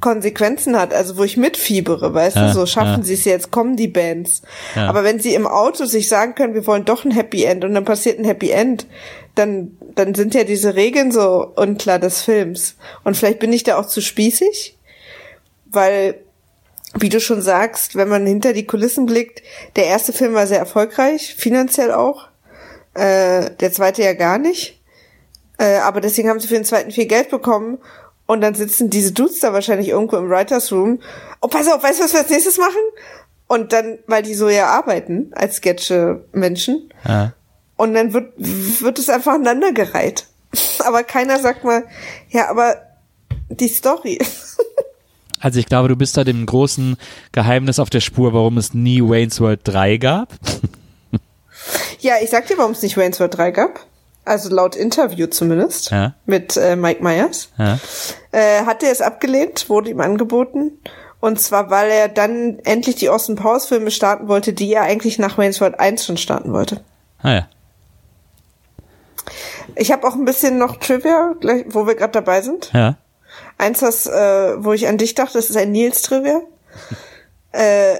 [0.01, 3.03] Konsequenzen hat, also wo ich mitfiebere, weißt Ja, du, so schaffen ja.
[3.03, 4.43] sie es jetzt, kommen die Bands.
[4.77, 4.89] Ja.
[4.89, 7.75] Aber wenn sie im Auto sich sagen können, wir wollen doch ein Happy End und
[7.75, 8.87] dann passiert ein Happy End,
[9.35, 12.77] dann, dann sind ja diese Regeln so unklar des Films.
[13.05, 14.77] Und vielleicht bin ich da auch zu spießig,
[15.67, 16.21] weil
[16.95, 19.43] wie du schon sagst, wenn man hinter die Kulissen blickt,
[19.77, 22.29] der erste Film war sehr erfolgreich, finanziell auch.
[22.95, 24.83] Äh, der zweite ja gar nicht.
[25.59, 27.79] Äh, aber deswegen haben sie für den zweiten viel Geld bekommen.
[28.27, 31.01] Und dann sitzen diese Dudes da wahrscheinlich irgendwo im Writers Room.
[31.41, 32.77] Oh, pass auf, weißt du, was wir als nächstes machen?
[33.47, 36.93] Und dann, weil die so ja arbeiten als Sketche-Menschen.
[37.07, 37.33] Ja.
[37.77, 40.27] Und dann wird, wird es einfach aneinandergereiht.
[40.85, 41.85] Aber keiner sagt mal,
[42.29, 42.77] ja, aber
[43.49, 44.19] die Story.
[45.41, 46.97] Also ich glaube, du bist da dem großen
[47.33, 50.29] Geheimnis auf der Spur, warum es nie Wayne's World 3 gab.
[52.01, 53.81] Ja, ich sag dir, warum es nicht Wayne's World 3 gab.
[54.25, 55.91] Also laut Interview zumindest.
[55.91, 56.15] Ja.
[56.27, 57.51] Mit äh, Mike Myers.
[57.59, 57.79] Ja.
[58.31, 60.79] Äh, hat er es abgelehnt, wurde ihm angeboten.
[61.21, 65.19] Und zwar, weil er dann endlich die Austin Powers Filme starten wollte, die er eigentlich
[65.19, 66.81] nach Wayne's World 1 schon starten wollte.
[67.23, 67.49] Ah ja.
[69.75, 72.71] Ich habe auch ein bisschen noch Trivia, gleich, wo wir gerade dabei sind.
[72.73, 72.97] Ja.
[73.59, 76.41] Eins, was, äh, wo ich an dich dachte, das ist ein Nils-Trivia.
[77.53, 77.97] äh,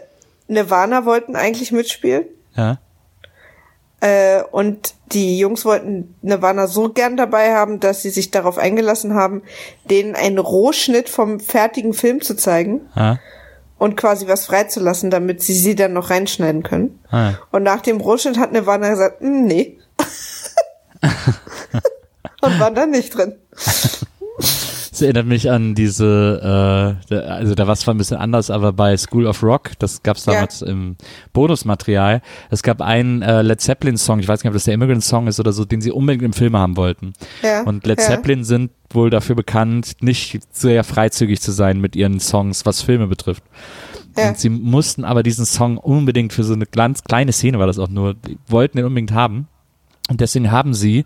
[0.47, 2.25] Nirvana wollten eigentlich mitspielen.
[2.57, 2.79] Ja.
[4.01, 9.15] Äh, und die Jungs wollten Nirvana so gern dabei haben, dass sie sich darauf eingelassen
[9.15, 9.43] haben,
[9.91, 13.19] denen einen Rohschnitt vom fertigen Film zu zeigen ja.
[13.77, 17.01] und quasi was freizulassen, damit sie sie dann noch reinschneiden können.
[17.11, 17.33] Ah.
[17.51, 19.79] Und nach dem Rohschnitt hat Nirvana gesagt, "Hm, nee.
[22.43, 23.35] und war dann nicht drin.
[24.99, 28.73] Das erinnert mich an diese, äh, also da war es zwar ein bisschen anders, aber
[28.73, 30.33] bei School of Rock, das gab es Ja.
[30.33, 30.97] damals im
[31.33, 35.39] Bonusmaterial, es gab einen äh, Led Zeppelin-Song, ich weiß nicht, ob das der Immigrant-Song ist
[35.39, 37.13] oder so, den sie unbedingt im Film haben wollten.
[37.45, 38.07] Ja, Und Led ja.
[38.07, 43.07] Zeppelin sind wohl dafür bekannt, nicht sehr freizügig zu sein mit ihren Songs, was Filme
[43.07, 43.45] betrifft.
[44.17, 44.31] Ja.
[44.31, 47.79] Und sie mussten aber diesen Song unbedingt für so eine ganz kleine Szene war das
[47.79, 49.47] auch nur, die wollten den unbedingt haben.
[50.11, 51.05] Und deswegen haben sie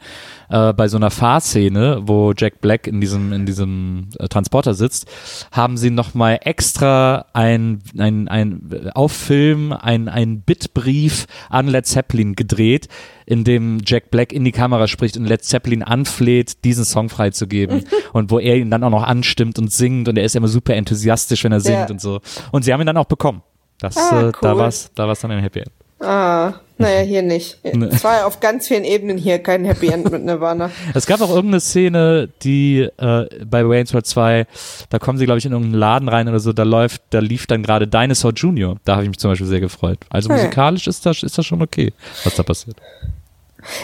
[0.48, 5.06] äh, bei so einer Fahrszene, wo Jack Black in diesem in diesem äh, Transporter sitzt,
[5.50, 11.84] haben sie noch mal extra ein ein ein auf Film ein ein Bitbrief an Led
[11.86, 12.86] Zeppelin gedreht,
[13.26, 17.84] in dem Jack Black in die Kamera spricht und Led Zeppelin anfleht, diesen Song freizugeben
[18.12, 20.74] und wo er ihn dann auch noch anstimmt und singt und er ist immer super
[20.74, 21.86] enthusiastisch, wenn er singt Ja.
[21.90, 22.20] und so.
[22.52, 23.42] Und sie haben ihn dann auch bekommen.
[23.78, 24.58] Das Ah, äh, da cool.
[24.58, 25.72] war's da war's dann ein Happy End.
[26.02, 27.58] Ah, naja, hier nicht.
[27.62, 30.70] Es war ja auf ganz vielen Ebenen hier kein Happy End mit Nirvana.
[30.94, 34.46] Es gab auch irgendeine Szene, die äh, bei Wayne's World 2,
[34.90, 37.46] da kommen sie, glaube ich, in irgendeinen Laden rein oder so, da läuft, da lief
[37.46, 38.78] dann gerade Dinosaur Junior.
[38.84, 39.98] Da habe ich mich zum Beispiel sehr gefreut.
[40.10, 40.36] Also Hm.
[40.36, 41.92] musikalisch ist das, ist das schon okay,
[42.24, 42.76] was da passiert.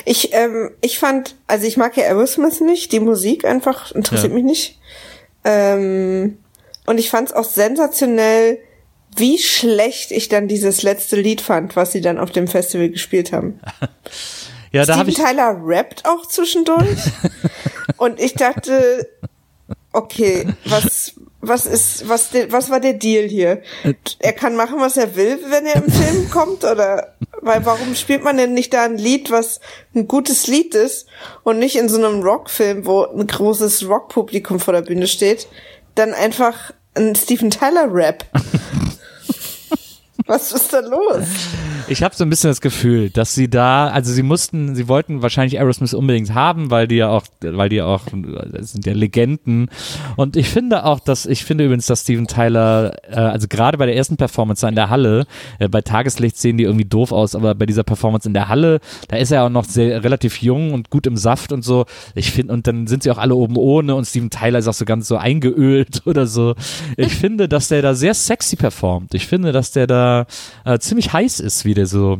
[0.04, 4.34] Ich, ähm, ich fand, also ich mag ja Aerosmith nicht, die Musik einfach interessiert Ja.
[4.34, 4.78] mich nicht.
[5.44, 6.38] Ähm,
[6.86, 8.58] und ich fand es auch sensationell,
[9.18, 13.32] wie schlecht ich dann dieses letzte Lied fand, was sie dann auf dem Festival gespielt
[13.32, 13.60] haben.
[14.70, 16.98] Ja, da Steven ich, Tyler rappt auch zwischendurch.
[17.96, 19.08] und ich dachte,
[19.92, 23.62] okay, was, was ist, was, was war der Deal hier?
[24.18, 28.22] Er kann machen, was er will, wenn er im Film kommt, oder, weil warum spielt
[28.22, 29.60] man denn nicht da ein Lied, was
[29.94, 31.06] ein gutes Lied ist
[31.44, 35.48] und nicht in so einem Rockfilm, wo ein großes Rockpublikum vor der Bühne steht,
[35.94, 38.24] dann einfach ein Steven Tyler Rap?
[40.28, 41.26] Was ist da los?
[41.88, 45.22] ich habe so ein bisschen das Gefühl, dass sie da, also sie mussten, sie wollten
[45.22, 48.02] wahrscheinlich Aerosmith unbedingt haben, weil die ja auch, weil die ja auch,
[48.60, 49.70] sind ja Legenden.
[50.16, 53.86] Und ich finde auch, dass, ich finde übrigens, dass Steven Tyler, äh, also gerade bei
[53.86, 55.26] der ersten Performance in der Halle,
[55.58, 58.80] äh, bei Tageslicht sehen die irgendwie doof aus, aber bei dieser Performance in der Halle,
[59.08, 61.86] da ist er auch noch sehr relativ jung und gut im Saft und so.
[62.14, 64.74] Ich finde, und dann sind sie auch alle oben ohne und Steven Tyler ist auch
[64.74, 66.54] so ganz so eingeölt oder so.
[66.96, 69.14] Ich finde, dass der da sehr sexy performt.
[69.14, 70.26] Ich finde, dass der da
[70.64, 72.18] äh, ziemlich heiß ist, wie der so,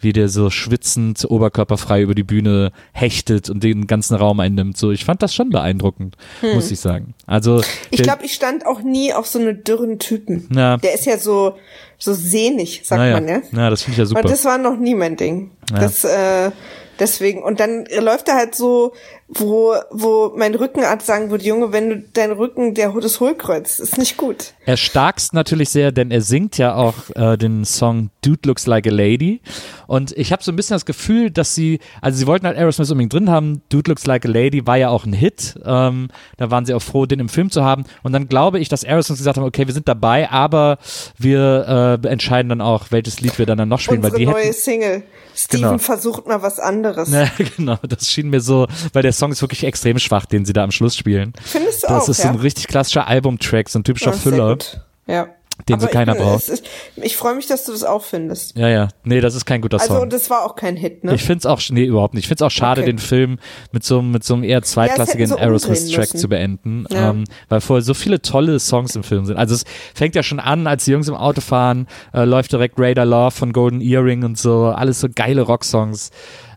[0.00, 4.76] wie der so schwitzend, oberkörperfrei über die Bühne hechtet und den ganzen Raum einnimmt.
[4.76, 7.14] So, ich fand das schon beeindruckend, muss ich sagen.
[7.26, 7.62] Also Hm.
[7.90, 10.48] Ich glaube, ich stand auch nie auf so eine dürren Typen.
[10.54, 10.76] Ja.
[10.76, 11.56] Der ist ja so,
[11.98, 13.42] so sehnig, sagt naja, man, ja.
[13.52, 14.20] ja, das finde ich ja super.
[14.20, 15.50] Und das war noch nie mein Ding.
[15.70, 15.78] Ja.
[15.78, 16.50] Das, äh,
[16.98, 18.92] deswegen, und dann läuft er halt so,
[19.28, 23.98] wo, wo mein Rückenarzt sagen würde, Junge, wenn du dein Rücken, der das Hohlkreuz, ist
[23.98, 24.54] nicht gut.
[24.64, 28.86] Er starkst natürlich sehr, denn er singt ja auch äh, den Song Dude Looks Like
[28.86, 29.40] a Lady.
[29.88, 32.90] Und ich habe so ein bisschen das Gefühl, dass sie, also sie wollten halt Aerosmith
[32.90, 33.62] unbedingt drin haben.
[33.68, 35.56] Dude Looks Like a Lady war ja auch ein Hit.
[35.64, 37.84] Ähm, da waren sie auch froh, den im Film zu haben.
[38.04, 40.78] Und dann glaube ich, dass Aerosmith gesagt haben, okay, wir sind dabei, aber
[41.18, 44.26] wir äh, entscheiden dann auch, welches Lied wir dann, dann noch spielen, Unsere weil die
[44.26, 45.02] neue hätten, Single.
[45.34, 45.78] Steven Genau.
[45.78, 47.10] versucht mal was anderes.
[47.16, 50.52] Ja, genau, das schien mir so, weil der Song ist wirklich extrem schwach, den sie
[50.52, 51.32] da am Schluss spielen.
[51.44, 52.24] Findest du Das auch, ist ja?
[52.24, 54.58] so ein richtig klassischer Albumtrack, so ein typischer Ja, Füller.
[55.06, 55.28] Ja.
[55.70, 56.48] Den so Aber keiner ich braucht.
[56.50, 56.64] Ist,
[56.96, 58.58] ich freue mich, dass du das auch findest.
[58.58, 58.88] Ja, ja.
[59.04, 60.02] Nee, das ist kein guter Also, Song.
[60.02, 61.14] und das war auch kein Hit, ne?
[61.14, 62.24] Ich find's auch, nee, überhaupt nicht.
[62.24, 62.90] Ich find's auch schade, Okay.
[62.92, 63.38] den Film
[63.72, 67.08] mit so, einem- mit so einem eher zweitklassigen umdrehen Aerosmith-Track zu beenden, Ja.
[67.08, 69.38] ähm, weil vorher so viele tolle Songs im Film sind.
[69.38, 72.74] Also es fängt ja schon an, als die Jungs im Auto fahren, äh, läuft direkt
[72.78, 76.10] Radar Love von Golden Earring und so, alles so geile Rocksongs.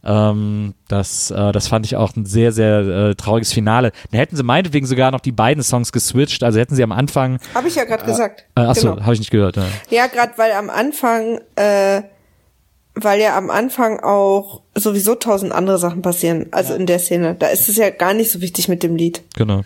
[0.03, 3.91] Ähm, das, äh, das fand ich auch ein sehr, sehr äh, trauriges Finale.
[4.11, 7.39] Da hätten sie meinetwegen sogar noch die beiden Songs geswitcht, also hätten sie am Anfang,
[7.53, 8.45] Habe ich ja gerade gesagt.
[8.55, 9.03] äh, achso, Genau.
[9.03, 9.57] habe ich nicht gehört.
[9.57, 9.65] Ja.
[9.89, 12.01] Ja, gerade weil am Anfang, äh,
[12.95, 17.35] weil ja am Anfang auch sowieso tausend andere Sachen passieren, also in der Szene.
[17.35, 19.21] Da ist es ja gar nicht so wichtig mit dem Lied.
[19.35, 19.61] Genau.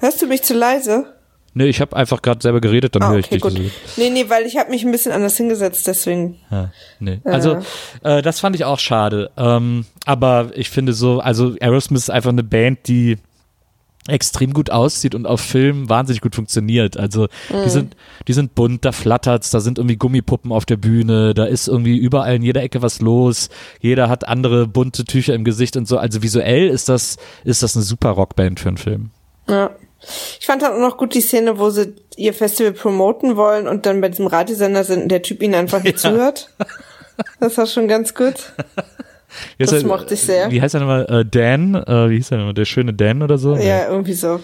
[0.00, 1.14] Hörst du mich zu leise?
[1.54, 3.42] Nee, ich habe einfach gerade selber geredet, dann Ah, höre ich okay, dich.
[3.42, 3.70] gut.
[3.96, 6.36] Nee, nee, weil ich habe mich ein bisschen anders hingesetzt, deswegen.
[6.50, 7.20] Ja, nee.
[7.24, 7.58] Also,
[8.02, 9.30] äh, das fand ich auch schade.
[9.36, 13.18] Ähm, aber ich finde so, also Aerosmith ist einfach eine Band, die
[14.06, 16.98] extrem gut aussieht und auf Film wahnsinnig gut funktioniert.
[16.98, 17.28] Also
[17.64, 17.96] die sind,
[18.28, 21.96] die sind bunt, da flattert's, da sind irgendwie Gummipuppen auf der Bühne, da ist irgendwie
[21.96, 23.48] überall in jeder Ecke was los.
[23.80, 25.96] Jeder hat andere bunte Tücher im Gesicht und so.
[25.96, 29.10] Also visuell ist das, ist das eine super Rockband für einen Film.
[29.48, 29.70] Ja.
[30.40, 33.86] Ich fand dann auch noch gut die Szene, wo sie ihr Festival promoten wollen und
[33.86, 36.10] dann bei diesem Radiosender sind und der Typ ihnen einfach nicht Ja.
[36.10, 36.50] zuhört.
[37.40, 38.34] Das war schon ganz gut.
[39.58, 40.50] Das er- mochte ich sehr.
[40.50, 41.06] Wie heißt er nochmal?
[41.10, 41.74] Äh, Dan?
[41.74, 42.54] Äh, wie hieß er nochmal?
[42.54, 43.56] Der schöne Dan oder so?
[43.56, 44.40] Ja, irgendwie so.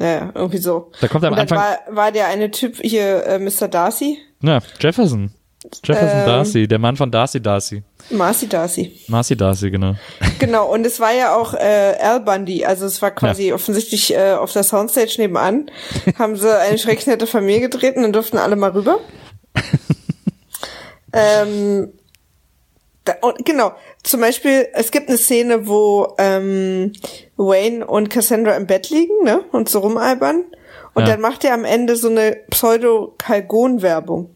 [0.00, 0.90] Ja, ja, irgendwie so.
[1.00, 3.68] Da kommt am und dann Anfang- war, war der eine Typ hier, äh, Mr.
[3.68, 5.30] Darcy, Ja, Jefferson.
[5.82, 6.26] Jefferson Ähm.
[6.26, 7.82] Darcy, der Mann von Darcy Darcy.
[8.10, 9.00] Marcy Darcy.
[9.08, 9.94] Marcy Darcy, genau.
[10.38, 14.32] Genau, und es war ja auch äh, Al Bundy, also es war quasi offensichtlich äh,
[14.32, 15.70] auf der Soundstage nebenan,
[16.18, 18.98] haben sie eine schrecklich nette Familie gedreht und dann durften alle mal rüber.
[21.12, 21.92] ähm,
[23.04, 23.72] da, und genau,
[24.02, 26.92] zum Beispiel, es gibt eine Szene, wo ähm,
[27.36, 30.44] Wayne und Cassandra im Bett liegen ne, und so rumalbern
[30.94, 31.12] und Ja.
[31.12, 34.30] dann macht er am Ende so eine Pseudo-Kalgon-Werbung.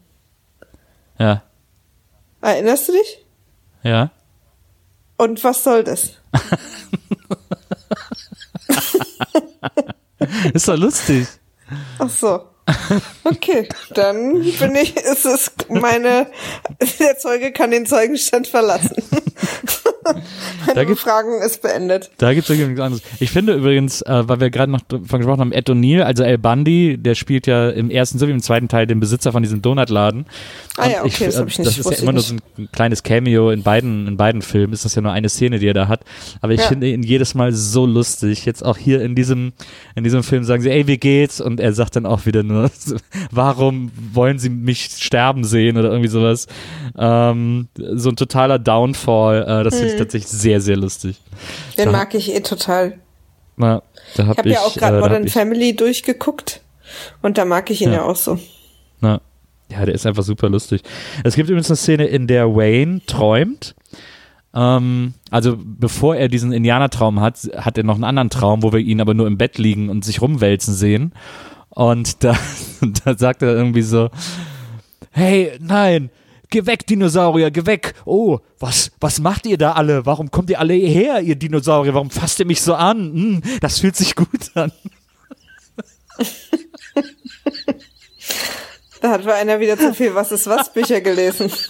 [1.19, 1.43] Ja.
[2.41, 3.27] Erinnerst du dich?
[3.83, 4.11] Ja.
[5.17, 6.13] Und was soll das?
[10.53, 11.27] Ist doch lustig.
[11.99, 12.43] Ach so.
[13.25, 16.27] Okay, dann bin ich, ist es meine,
[16.99, 18.97] der Zeuge kann den Zeugenstand verlassen.
[20.67, 22.11] Da Meine gibt's- Befragung ist beendet.
[22.19, 23.03] Da gibt es wirklich nichts anderes.
[23.21, 26.39] Ich finde übrigens, äh, weil wir gerade noch davon gesprochen haben, Ed O'Neill, also El
[26.39, 30.27] Bundy, der spielt ja im ersten sowie im zweiten Teil den Besitzer von diesem Donutladen.
[30.77, 32.69] Ah ja, okay, das hab ich nicht, Das ist ja immer nur ich so ein
[32.73, 34.73] kleines Cameo in beiden, in beiden Filmen.
[34.73, 36.01] Ist das ja nur eine Szene, die er da hat.
[36.41, 36.67] Aber ich Ja.
[36.69, 38.45] finde ihn jedes Mal so lustig.
[38.45, 39.53] Jetzt auch hier in diesem,
[39.95, 41.41] in diesem Film sagen sie, ey, wie geht's?
[41.41, 42.71] Und er sagt dann auch wieder nur,
[43.31, 46.47] warum wollen sie mich sterben sehen oder irgendwie sowas.
[46.97, 49.43] Ähm, so ein totaler Downfall.
[49.43, 49.79] Äh, das Mhm.
[49.79, 51.21] finde ich tatsächlich sehr, sehr lustig.
[51.77, 52.99] Den Da- mag ich eh total.
[53.57, 53.83] Na,
[54.17, 56.61] da hab Ich habe ja auch gerade äh, Modern Family durchgeguckt
[57.23, 58.05] und da mag ich ihn ja, Ja.
[58.05, 58.39] auch so.
[59.01, 59.21] Na,
[59.71, 60.83] ja, der ist einfach super lustig.
[61.25, 63.75] Es gibt übrigens eine Szene, in der Wayne träumt.
[64.55, 68.81] Ähm, also bevor er diesen Indianertraum hat, hat er noch einen anderen Traum, wo wir
[68.81, 71.13] ihn aber nur im Bett liegen und sich rumwälzen sehen.
[71.71, 72.35] Und da,
[73.05, 74.09] da sagt er irgendwie so,
[75.11, 76.11] hey, nein,
[76.51, 77.95] geh weg, Dinosaurier, geh weg.
[78.05, 80.07] Oh, was, was macht ihr da alle?
[80.07, 81.95] Warum kommt ihr alle hierher, ihr Dinosaurier?
[81.95, 82.99] Warum fasst ihr mich so an?
[82.99, 84.73] Hm, das fühlt sich gut an.
[89.01, 91.53] Da hat wohl einer wieder zu viel Was ist was Bücher gelesen.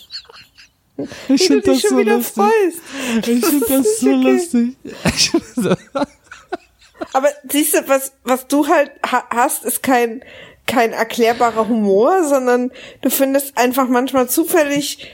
[1.29, 2.81] Ich Wie du find dich schon wieder freust.
[3.19, 4.77] Ich finde das so lustig.
[5.15, 5.77] Ich find so-
[7.13, 10.25] Aber siehst du, was, was du halt ha hast, ist kein,
[10.69, 12.71] kein erklärbarer Humor, sondern
[13.03, 15.11] du findest einfach manchmal zufällig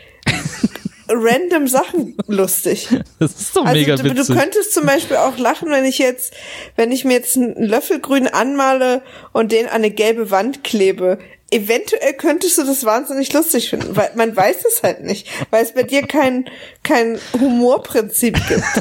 [1.09, 2.89] random Sachen lustig.
[3.19, 4.37] Das ist doch Also mega du, du witzig.
[4.37, 6.33] könntest zum Beispiel auch lachen, wenn ich jetzt,
[6.77, 11.19] wenn ich mir jetzt einen Löffelgrün anmale und den an eine gelbe Wand klebe.
[11.51, 15.73] Eventuell könntest du das wahnsinnig lustig finden, weil man weiß es halt nicht, weil es
[15.73, 16.47] bei dir kein,
[16.83, 18.63] kein Humorprinzip gibt.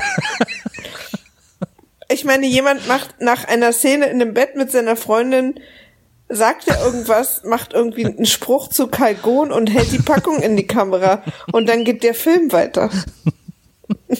[2.11, 5.59] Ich meine, jemand macht nach einer Szene in einem Bett mit seiner Freundin,
[6.35, 10.67] sagt er irgendwas, macht irgendwie einen Spruch zu Kalgon und hält die Packung in die
[10.67, 12.89] Kamera und dann geht der Film weiter.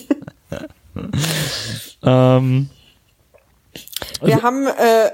[2.03, 2.69] ähm,
[4.21, 5.11] Wir haben äh,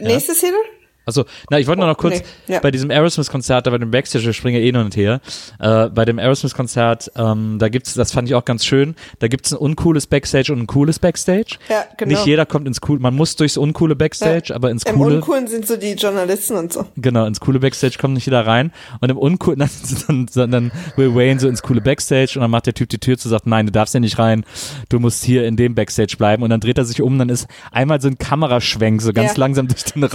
[0.00, 0.56] nächste Szene?
[1.04, 2.60] Also, na, ich wollte nur noch kurz nee, ja.
[2.60, 5.20] bei diesem Aerosmith-Konzert, da bei dem Backstage, wir springen ja eh hin und her,
[5.58, 9.52] äh, bei dem Aerosmith-Konzert, ähm, da gibt's, das fand ich auch ganz schön, da gibt's
[9.52, 11.56] ein uncooles Backstage und ein cooles Backstage.
[11.68, 12.12] Ja, genau.
[12.12, 15.46] Nicht jeder kommt ins coole, man muss durchs uncoole Backstage, aber ins Im coole, Uncoolen
[15.48, 16.86] sind so die Journalisten und so.
[16.96, 19.58] genau, ins coole Backstage kommt nicht jeder rein und im uncoolen,
[20.06, 22.98] dann, dann, dann will Wayne so ins coole Backstage und dann macht der Typ die
[22.98, 24.44] Tür zu, sagt, nein, du darfst ja nicht rein,
[24.88, 27.46] du musst hier in dem Backstage bleiben und dann dreht er sich um, dann ist
[27.70, 29.38] einmal so ein Kameraschwenk, so ganz Ja.
[29.38, 30.08] langsam durch den So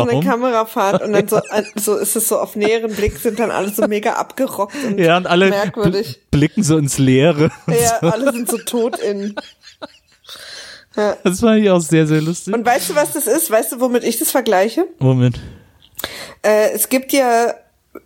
[0.78, 1.42] Kamerafahrt und dann so,
[1.76, 5.18] so ist es so auf näheren Blick sind dann alle so mega abgerockt und Ja,
[5.18, 6.08] und alle merkwürdig.
[6.08, 7.52] bl- blicken so ins Leere.
[7.68, 9.36] Ja, alle sind so tot in.
[11.24, 12.54] Das fand ich auch sehr, sehr lustig.
[12.56, 13.52] Und weißt du, was das ist?
[13.52, 14.88] Weißt du, womit ich das vergleiche?
[14.98, 15.40] Moment.
[16.42, 17.54] Äh, es gibt ja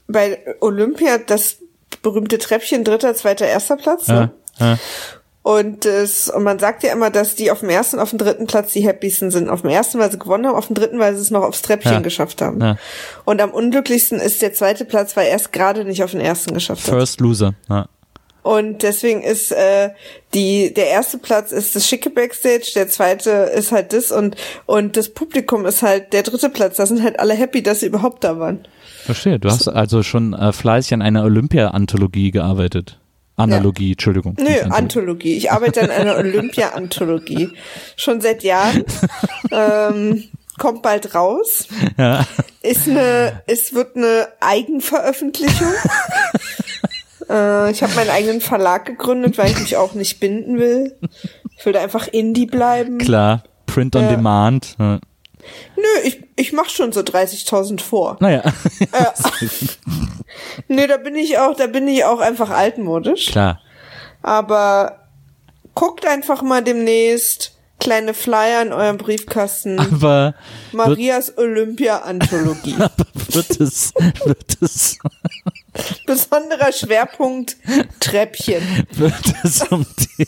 [0.08, 1.58] bei Olympia das
[2.02, 4.08] berühmte Treppchen dritter, zweiter, erster Platz.
[4.08, 4.32] Ne?
[4.60, 4.80] Ja, ja.
[5.44, 8.46] Und, das, und man sagt ja immer, dass die auf dem ersten auf dem dritten
[8.46, 9.50] Platz die happiesten sind.
[9.50, 11.64] Auf dem ersten, weil sie gewonnen haben, auf dem dritten, weil sie es noch aufs
[11.64, 12.00] Treppchen Ja.
[12.00, 12.62] geschafft haben.
[12.62, 12.78] Ja.
[13.26, 16.54] Und am unglücklichsten ist der zweite Platz, weil er es gerade nicht auf den ersten
[16.54, 16.94] geschafft hat.
[16.94, 17.56] First Loser.
[17.70, 17.88] Ja.
[18.44, 19.90] Und deswegen ist äh,
[20.34, 24.36] die der erste Platz ist das schicke Backstage, der zweite ist halt das und
[24.66, 26.78] und das Publikum ist halt der dritte Platz.
[26.78, 28.68] Da sind halt alle happy, dass sie überhaupt da waren.
[29.06, 29.38] Verstehe.
[29.40, 33.00] Du hast also schon äh, fleißig an einer Olympia-Anthologie gearbeitet.
[33.36, 34.36] Analogie, Entschuldigung.
[34.38, 34.72] Nö, Anthologie.
[34.74, 35.38] Anthologie.
[35.38, 37.50] Ich arbeite an einer Olympia-Anthologie.
[37.96, 38.84] Schon seit Jahren.
[39.52, 40.24] ähm,
[40.58, 41.68] kommt bald raus.
[41.98, 42.26] Ja.
[42.62, 45.74] Ist eine, es wird eine Eigenveröffentlichung.
[47.30, 50.96] äh, ich habe meinen eigenen Verlag gegründet, weil ich mich auch nicht binden will.
[51.58, 53.00] Ich will da einfach Indie bleiben.
[53.00, 53.44] Klar.
[53.66, 54.10] Print on Ja.
[54.10, 54.76] Demand.
[54.80, 55.00] Ja.
[55.76, 58.18] Nö, ich, ich mach schon so 30.000 vor.
[58.20, 58.44] Naja,
[60.68, 63.28] Nö, da bin ich auch, da bin ich auch einfach altmodisch.
[63.28, 63.62] klar.
[64.22, 65.08] Aber
[65.74, 69.80] guckt einfach mal demnächst kleine Flyer in eurem Briefkasten.
[69.80, 70.36] Aber
[70.72, 72.76] Marias Olympia-Anthologie.
[73.30, 74.98] wird es, wird es,
[76.06, 77.58] Besonderer Schwerpunkt
[78.00, 78.86] Treppchen.
[78.92, 79.14] wird
[79.44, 80.28] es um die,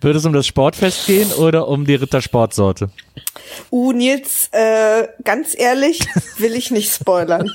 [0.00, 2.90] wird es um das Sportfest gehen oder um die Rittersportsorte?
[3.70, 6.00] Uh, Nils, äh, ganz ehrlich,
[6.38, 7.50] will ich nicht spoilern.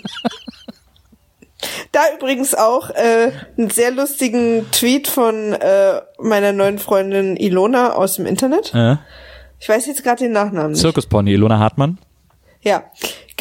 [1.91, 8.15] Da übrigens auch äh, einen sehr lustigen Tweet von äh, meiner neuen Freundin Ilona aus
[8.15, 8.73] dem Internet.
[8.73, 8.95] Äh?
[9.59, 10.81] Ich weiß jetzt gerade den Nachnamen nicht.
[10.81, 11.99] Zirkuspony, Ilona Hartmann.
[12.61, 12.83] Ja,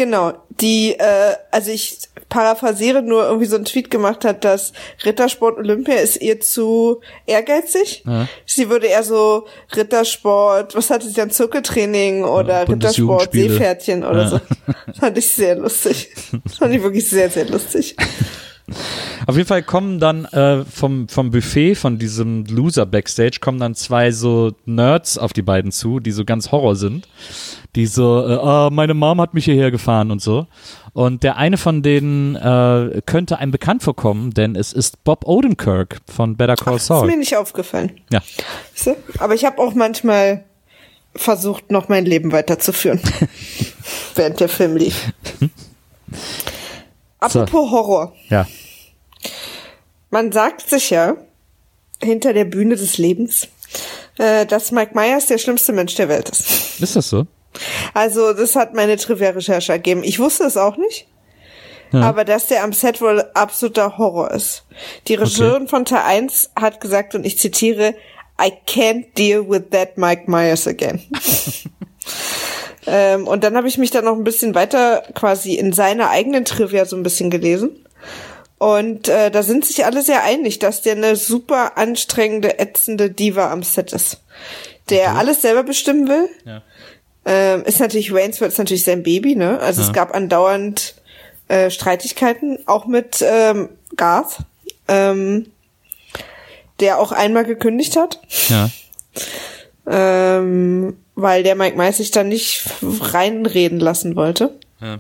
[0.01, 0.33] genau.
[0.49, 1.99] Die, äh, also ich
[2.31, 4.73] paraphrasiere nur irgendwie so einen Tweet gemacht hat, dass
[5.05, 8.03] Rittersport Olympia ist ihr zu ehrgeizig.
[8.07, 8.27] Ja.
[8.47, 9.47] Sie würde eher so
[9.77, 13.51] Rittersport, was hatte sie dann, Zirkeltraining oder Rittersport Bundesjugendspiele.
[13.51, 14.29] Seepferdchen oder Ja.
[14.29, 14.41] so.
[15.01, 16.09] Fand ich sehr lustig.
[16.59, 17.95] Fand ich wirklich sehr, sehr lustig.
[19.27, 23.75] Auf jeden Fall kommen dann äh, vom, vom Buffet, von diesem Loser Backstage, kommen dann
[23.75, 27.09] zwei so Nerds auf die beiden zu, die so ganz Horror sind.
[27.77, 30.47] Die so, äh, ah, meine Mom hat mich hierher gefahren und so.
[30.93, 35.99] Und der eine von denen äh, könnte einem bekannt vorkommen, denn es ist Bob Odenkirk
[36.13, 37.17] von Better Call Ist mir Saul.
[37.17, 37.93] nicht aufgefallen.
[38.11, 38.23] Ja.
[39.19, 40.45] Aber ich habe auch manchmal
[41.15, 43.01] versucht, noch mein Leben weiterzuführen,
[44.15, 45.13] während der Film lief.
[47.21, 48.13] Apropos Horror.
[48.29, 48.47] Ja.
[50.11, 51.17] Man sagt sich ja
[52.03, 53.49] hinter der Bühne des Lebens,
[54.19, 56.81] äh, dass Mike Myers der schlimmste Mensch der Welt ist.
[56.81, 57.27] Ist das so?
[57.95, 60.03] Also das hat meine Trivia-Recherche ergeben.
[60.03, 61.07] Ich wusste es auch nicht.
[61.93, 64.65] Aber dass der am Set wohl absoluter Horror ist.
[65.09, 67.97] Die Regisseurin von Teil 1 hat gesagt, und ich zitiere,
[68.41, 71.01] I can't deal with that Mike Myers again.
[72.87, 76.45] ähm, und dann habe ich mich dann noch ein bisschen weiter quasi in seiner eigenen
[76.45, 77.71] Trivia so ein bisschen gelesen.
[78.59, 83.51] Und äh, da sind sich alle sehr einig, dass der eine super anstrengende, ätzende Diva
[83.51, 84.21] am Set ist.
[84.91, 86.29] Der alles selber bestimmen will.
[86.45, 86.63] Ja.
[87.25, 89.59] Ähm, ist natürlich, Waynesville ist natürlich sein Baby, ne?
[89.61, 90.95] Also es gab andauernd
[91.49, 94.39] äh, Streitigkeiten, auch mit ähm, Garth,
[94.89, 95.51] ähm,
[96.81, 98.71] der auch einmal gekündigt hat, Ja.
[99.87, 104.59] Ähm, weil der Mike Myers sich dann nicht reinreden lassen wollte.
[104.81, 104.99] Ja.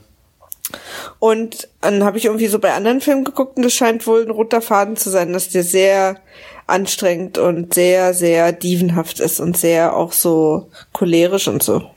[1.19, 4.31] Und dann habe ich irgendwie so bei anderen Filmen geguckt und das scheint wohl ein
[4.31, 6.21] roter Faden zu sein, dass der sehr
[6.67, 11.91] anstrengend und sehr, sehr dievenhaft ist und sehr auch so cholerisch und so.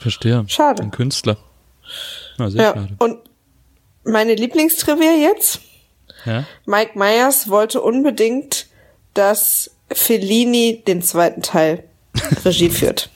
[0.00, 0.44] Verstehe.
[0.48, 0.82] Schade.
[0.82, 1.36] Ein Künstler.
[2.38, 2.94] Na, sehr Ja, schade.
[2.98, 3.18] und
[4.04, 5.60] meine Lieblingstrivia jetzt?
[6.24, 6.44] Ja.
[6.64, 8.66] Mike Myers wollte unbedingt,
[9.12, 11.84] dass Fellini den zweiten Teil
[12.44, 13.10] Regie führt.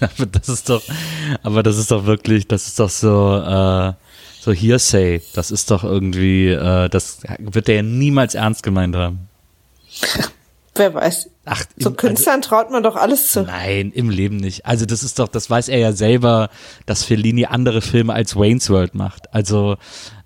[0.00, 0.82] Aber das ist doch,
[1.42, 3.92] aber das ist doch wirklich, das ist doch so, äh,
[4.40, 5.20] so Hearsay.
[5.34, 9.28] Das ist doch irgendwie, äh, das wird der ja niemals ernst gemeint haben.
[10.74, 11.28] Wer weiß.
[11.50, 13.40] Ach, So im- Künstlern traut man doch alles zu.
[13.40, 14.66] Also, nein, im Leben nicht.
[14.66, 16.50] Also das ist doch, das weiß er ja selber,
[16.86, 19.32] dass Fellini andere Filme als Wayne's World macht.
[19.34, 19.76] Also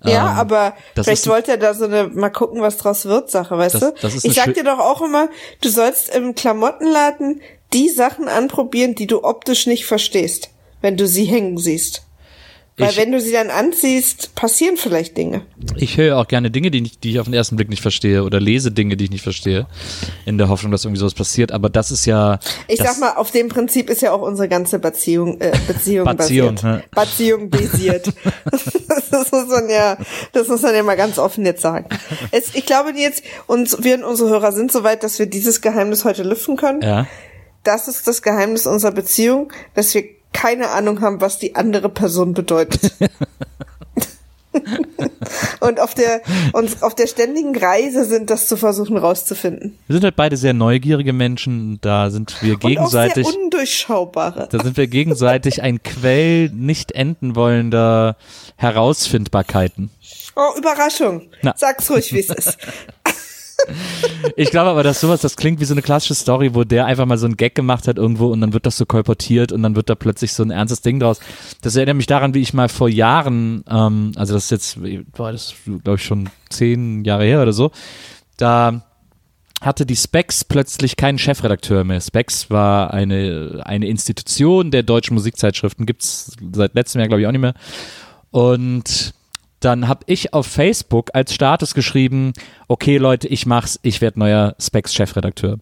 [0.03, 3.57] Ja, ähm, aber vielleicht wollte er da so eine mal gucken, was draus wird Sache,
[3.57, 3.93] weißt Das- du?
[4.01, 5.29] das ist ich sag dir doch auch immer,
[5.61, 7.41] du sollst im Klamottenladen
[7.73, 10.49] die Sachen anprobieren, die du optisch nicht verstehst,
[10.81, 12.03] wenn du sie hängen siehst.
[12.77, 15.41] Weil Ich- wenn du sie dann anziehst, passieren vielleicht Dinge.
[15.75, 18.23] Ich höre auch gerne Dinge, die, nicht, die ich auf den ersten Blick nicht verstehe
[18.23, 19.67] oder lese Dinge, die ich nicht verstehe,
[20.25, 21.51] in der Hoffnung, dass irgendwie sowas passiert.
[21.51, 22.39] Aber das ist ja.
[22.67, 26.55] Ich sag mal, auf dem Prinzip ist ja auch unsere ganze Beziehung, äh, Beziehung Beziehung,
[26.55, 26.63] basiert.
[26.63, 26.81] ja.
[27.03, 28.07] Beziehung basiert.
[29.11, 29.97] das muss man ja,
[30.31, 31.87] das muss man ja mal ganz offen jetzt sagen.
[32.31, 36.05] Es, ich glaube jetzt, uns, wir und unsere Hörer sind soweit, dass wir dieses Geheimnis
[36.05, 36.81] heute lüften können.
[36.81, 37.07] Ja.
[37.63, 40.03] Das ist das Geheimnis unserer Beziehung, dass wir
[40.33, 42.91] keine Ahnung haben, was die andere Person bedeutet.
[45.59, 46.21] und auf der,
[46.53, 49.77] uns auf der ständigen Reise sind, das zu versuchen rauszufinden.
[49.87, 51.79] Wir sind halt beide sehr neugierige Menschen.
[51.81, 53.27] Da sind wir Und auch gegenseitig.
[53.27, 54.47] sehr undurchschaubare.
[54.51, 58.15] Da sind wir gegenseitig ein Quell nicht enden wollender
[58.57, 59.89] Herausfindbarkeiten.
[60.35, 61.29] Oh, Überraschung.
[61.41, 61.53] Na.
[61.55, 62.57] Sag's ruhig, wie es ist.
[64.35, 67.05] Ich glaube aber, dass sowas, das klingt wie so eine klassische Story, wo der einfach
[67.05, 69.75] mal so einen Gag gemacht hat irgendwo und dann wird das so kolportiert und dann
[69.75, 71.19] wird da plötzlich so ein ernstes Ding draus.
[71.61, 74.79] Das erinnert mich daran, wie ich mal vor Jahren, ähm, also das ist jetzt,
[75.13, 77.71] boah, das glaube ich schon zehn Jahre her oder so,
[78.37, 78.83] da
[79.61, 82.01] hatte die Specs plötzlich keinen Chefredakteur mehr.
[82.01, 87.31] Specs war eine, eine Institution der deutschen Musikzeitschriften, gibt's seit letztem Jahr glaube ich auch
[87.31, 87.53] nicht mehr.
[88.31, 89.13] Und
[89.63, 92.33] dann habe ich auf Facebook als Status geschrieben,
[92.67, 95.59] okay Leute, ich mach's, ich werde neuer Specs Chefredakteur.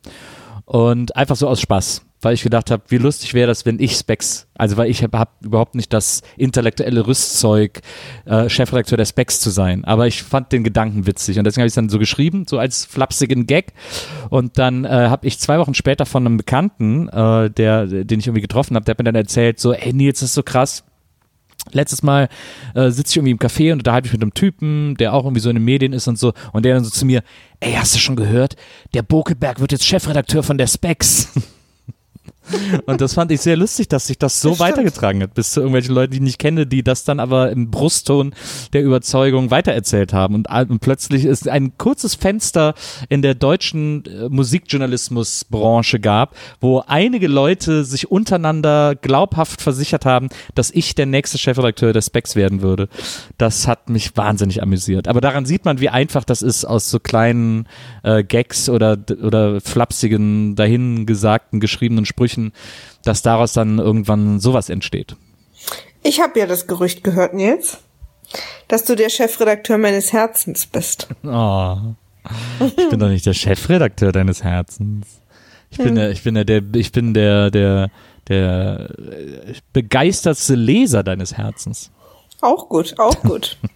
[0.65, 2.01] Und einfach so aus Spaß.
[2.21, 5.17] weil ich gedacht habe, wie lustig wäre das, wenn ich Specs, also weil ich habe
[5.17, 7.81] hab überhaupt nicht das intellektuelle Rüstzeug,
[8.25, 9.83] äh, Chefredakteur der Specs zu sein.
[9.85, 12.59] Aber ich fand den Gedanken witzig und deswegen habe ich es dann so geschrieben, so
[12.59, 13.73] als flapsigen Gag.
[14.29, 18.27] Und dann äh, habe ich zwei Wochen später von einem Bekannten, äh, der, den ich
[18.27, 20.83] irgendwie getroffen habe, der hat mir dann erzählt, so, ey Nils, das ist so krass
[21.71, 22.29] Letztes Mal
[22.73, 25.41] äh, sitze ich irgendwie im Café und unterhalte mich mit einem Typen, der auch irgendwie
[25.41, 27.23] so in den Medien ist und so, und der dann so zu mir,
[27.59, 28.55] ey, hast du schon gehört?
[28.93, 31.29] Der Bokeberg wird jetzt Chefredakteur von der Specs.
[32.85, 35.59] Und das fand ich sehr lustig, dass sich das so Das weitergetragen hat, bis zu
[35.61, 38.33] irgendwelchen Leuten, die ich nicht kenne, die das dann aber im Brustton
[38.73, 40.35] der Überzeugung weitererzählt haben.
[40.35, 42.73] Und, und plötzlich ist ein kurzes Fenster
[43.09, 50.71] in der deutschen äh, Musikjournalismusbranche gab, wo einige Leute sich untereinander glaubhaft versichert haben, dass
[50.71, 52.89] ich der nächste Chefredakteur der Specs werden würde.
[53.37, 55.07] Das hat mich wahnsinnig amüsiert.
[55.07, 57.67] Aber daran sieht man, wie einfach das ist, aus so kleinen
[58.03, 62.30] äh, Gags oder, oder flapsigen, dahingesagten, geschriebenen Sprüchen,
[63.03, 65.15] dass daraus dann irgendwann sowas entsteht.
[66.03, 67.77] Ich habe ja das Gerücht gehört, Nils,
[68.67, 71.07] dass du der Chefredakteur meines Herzens bist.
[71.23, 71.77] Oh.
[72.59, 75.07] Ich bin doch nicht der Chefredakteur deines Herzens.
[75.71, 77.89] Ich bin der, ich bin der, der ich bin der, der,
[78.27, 78.89] der
[79.73, 81.91] begeistertste Leser deines Herzens.
[82.41, 83.57] Auch gut, auch gut.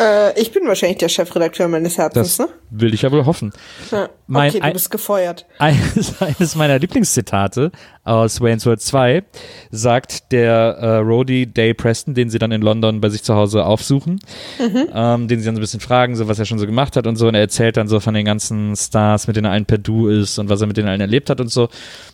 [0.00, 2.52] äh, ich bin wahrscheinlich der Chefredakteur meines Herzens, Das ne?
[2.70, 3.52] will ich ja wohl hoffen.
[3.90, 4.08] Ja.
[4.26, 5.46] mein- Okay, du ein- bist gefeuert.
[5.58, 7.70] Eines, eines meiner Lieblingszitate
[8.04, 9.22] aus Wayne's World 2
[9.70, 13.64] sagt der äh, Roadie Dale Preston, den sie dann in London bei sich zu Hause
[13.64, 14.20] aufsuchen,
[14.60, 17.06] ähm, den sie dann so ein bisschen fragen, so was er schon so gemacht hat
[17.06, 17.28] und so.
[17.28, 20.08] Und er erzählt dann so von den ganzen Stars, mit denen er allen per Du
[20.08, 21.68] ist und was er mit denen allen erlebt hat und so.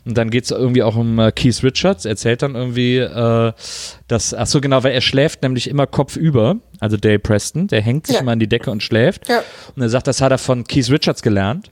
[0.04, 2.04] Und dann geht es irgendwie auch um äh, Keith Richards.
[2.04, 3.52] Er erzählt dann irgendwie, äh,
[4.06, 8.06] dass, ach so genau, weil er schläft nämlich immer kopfüber, also Dale Preston, der hängt
[8.06, 8.22] sich Ja.
[8.22, 9.28] immer an die Decke und schläft.
[9.28, 9.42] Ja.
[9.74, 11.70] Und er sagt, das hat er von Keith Richards gelernt.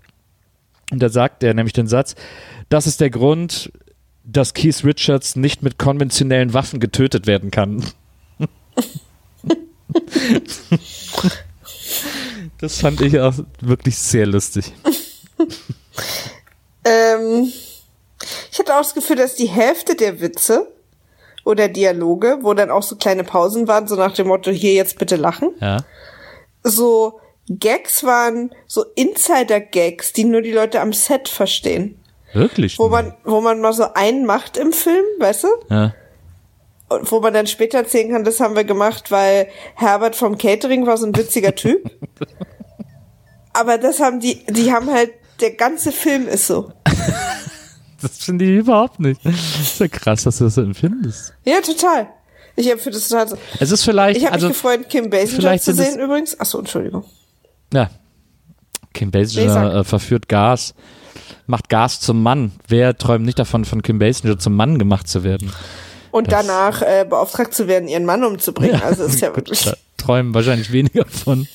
[0.90, 2.14] Und da sagt er nämlich den Satz,
[2.68, 3.70] das ist der Grund,
[4.30, 7.82] dass Keith Richards nicht mit konventionellen Waffen getötet werden kann.
[12.60, 14.72] das fand ich auch wirklich sehr lustig.
[16.84, 17.50] Ähm,
[18.52, 20.70] ich hatte auch das Gefühl, dass die Hälfte der Witze
[21.44, 24.98] oder Dialoge, wo dann auch so kleine Pausen waren, so nach dem Motto, hier jetzt
[24.98, 25.78] bitte lachen, Ja.
[26.62, 31.98] so Gags waren, so Insider-Gags, die nur die Leute am Set verstehen.
[32.32, 32.78] Wirklich?
[32.78, 35.48] Wo man, wo man mal so einen macht im Film, weißt du?
[35.70, 35.94] ja.
[36.90, 40.86] Und wo man dann später erzählen kann, das haben wir gemacht, weil Herbert vom Catering
[40.86, 41.82] war so ein witziger Typ.
[43.52, 45.10] Aber das haben die, die haben halt,
[45.40, 46.72] der ganze Film ist so.
[48.00, 49.20] Das finde ich überhaupt nicht.
[49.24, 51.34] Das ist ja krass, dass du das so empfindest.
[51.44, 52.08] Ja, total.
[52.54, 53.36] Ich empfinde das total so.
[53.58, 56.38] Es ist vielleicht, Ich habe also, mich gefreut, Kim Basinger vielleicht zu sehen übrigens.
[56.38, 57.04] Achso, Entschuldigung.
[57.74, 57.90] ja.
[58.94, 60.74] Kim Basinger äh, verführt Gas,
[61.46, 62.52] macht Gas zum Mann.
[62.66, 65.52] Wer träumt nicht davon, von Kim Basinger zum Mann gemacht zu werden?
[66.10, 68.80] Und danach äh, beauftragt zu werden, ihren Mann umzubringen.
[68.82, 69.70] also ist ja wirklich.
[69.98, 71.46] Träumen wahrscheinlich weniger von.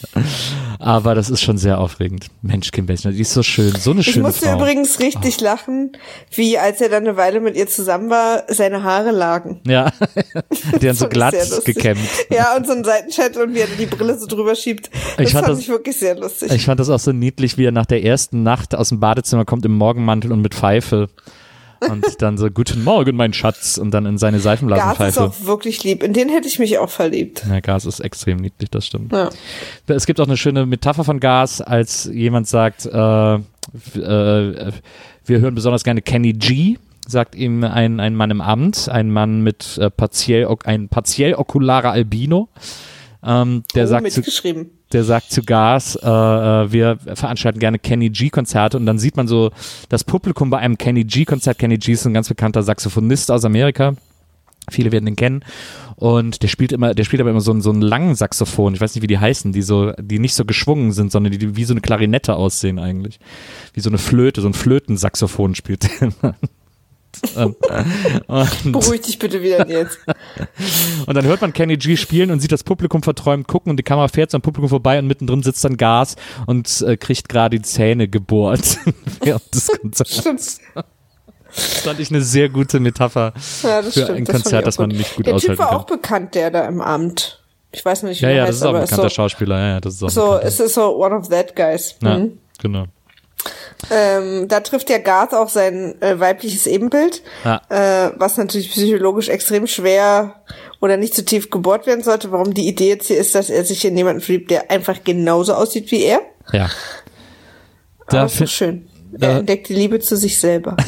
[0.80, 2.28] Aber das ist schon sehr aufregend.
[2.42, 4.56] Mensch, Kim Basinger, die ist so schön, so eine Ich schöne musste Frau.
[4.58, 5.94] übrigens richtig lachen,
[6.36, 9.62] wie als er dann eine Weile mit ihr zusammen war, seine Haare lagen.
[9.66, 9.92] ja,
[10.82, 11.36] die dann so ich glatt
[11.66, 12.00] gekämmt.
[12.30, 14.90] Ja, und so ein Seitenchat und wie er die Brille so drüber schiebt.
[15.18, 16.52] Das Ich fand, fand das- ich wirklich sehr lustig.
[16.52, 19.46] Ich fand das auch so niedlich, wie er nach der ersten Nacht aus dem Badezimmer
[19.46, 21.10] kommt im Morgenmantel und mit Pfeife.
[21.90, 23.78] Und dann so, guten Morgen, mein Schatz.
[23.78, 25.22] Und dann in seine Gas ist Seifenblasenpfeife.
[25.22, 26.04] auch wirklich lieb.
[26.04, 27.44] In den hätte ich mich auch verliebt.
[27.50, 29.12] Ja, Gas ist extrem niedlich, das stimmt.
[29.12, 29.30] Ja.
[29.88, 34.72] Es gibt auch eine schöne Metapher von Gas, als jemand sagt, äh, äh,
[35.26, 36.78] wir hören besonders gerne Kenny G,
[37.08, 41.92] sagt ihm ein, ein Mann im Amt, ein Mann mit äh, partiell, ein partiell okularer
[41.92, 42.50] Albino.
[43.26, 44.72] Ähm, der, oh, sagt zu, mitgeschrieben.
[44.94, 49.28] Der sagt zu Gas, äh, äh, wir veranstalten gerne Kenny G-Konzerte und dann sieht man
[49.28, 49.52] so
[49.90, 51.58] das Publikum bei einem Kenny G-Konzert.
[51.60, 53.96] Kenny G ist ein ganz bekannter Saxophonist aus Amerika.
[54.70, 55.44] Viele werden den kennen.
[55.96, 58.74] Und der spielt immer, der spielt aber immer so einen, so einen langen Saxophon.
[58.74, 61.38] Ich weiß nicht, wie die heißen, die so, die nicht so geschwungen sind, sondern die,
[61.38, 63.20] die wie so eine Klarinette aussehen eigentlich.
[63.74, 66.36] Wie so eine Flöte, so ein Flötensaxophon spielt der
[67.36, 70.00] und, Beruhig dich bitte wieder jetzt.
[71.06, 73.84] und dann hört man Kenny G spielen und sieht das Publikum verträumt gucken und die
[73.84, 76.16] Kamera fährt so am Publikum vorbei und mittendrin sitzt dann Gas
[76.48, 78.78] und äh, kriegt gerade die Zähne gebohrt
[79.22, 80.18] während des Konzerts.
[80.20, 80.60] Stimmt.
[81.56, 84.18] Das fand ich eine sehr gute Metapher Ja, das für stimmt.
[84.18, 85.78] ein das Konzert, das man nicht gut Der Typ aushalten war kann.
[85.78, 87.44] auch bekannt, der da im Amt.
[87.72, 89.60] Ich weiß nicht, wie Ja, er ja, das heißt, ist auch ein bekannter so, Schauspieler.
[89.60, 91.96] Ja, ja, das ist auch so, es ist so one of that guys.
[92.02, 92.40] Ja, Mhm.
[92.60, 92.86] genau.
[93.92, 97.62] Ähm, da trifft ja Garth auch sein äh, weibliches Ebenbild, Ja.
[97.70, 100.36] äh, was natürlich psychologisch extrem schwer
[100.80, 102.32] oder nicht zu tief gebohrt werden sollte.
[102.32, 105.54] Warum die Idee jetzt hier ist, dass er sich in jemanden verliebt, der einfach genauso
[105.54, 106.22] aussieht wie er.
[106.54, 106.70] Ja.
[108.10, 108.88] Da fi- schön.
[109.12, 110.78] da- er entdeckt die Liebe zu sich selber.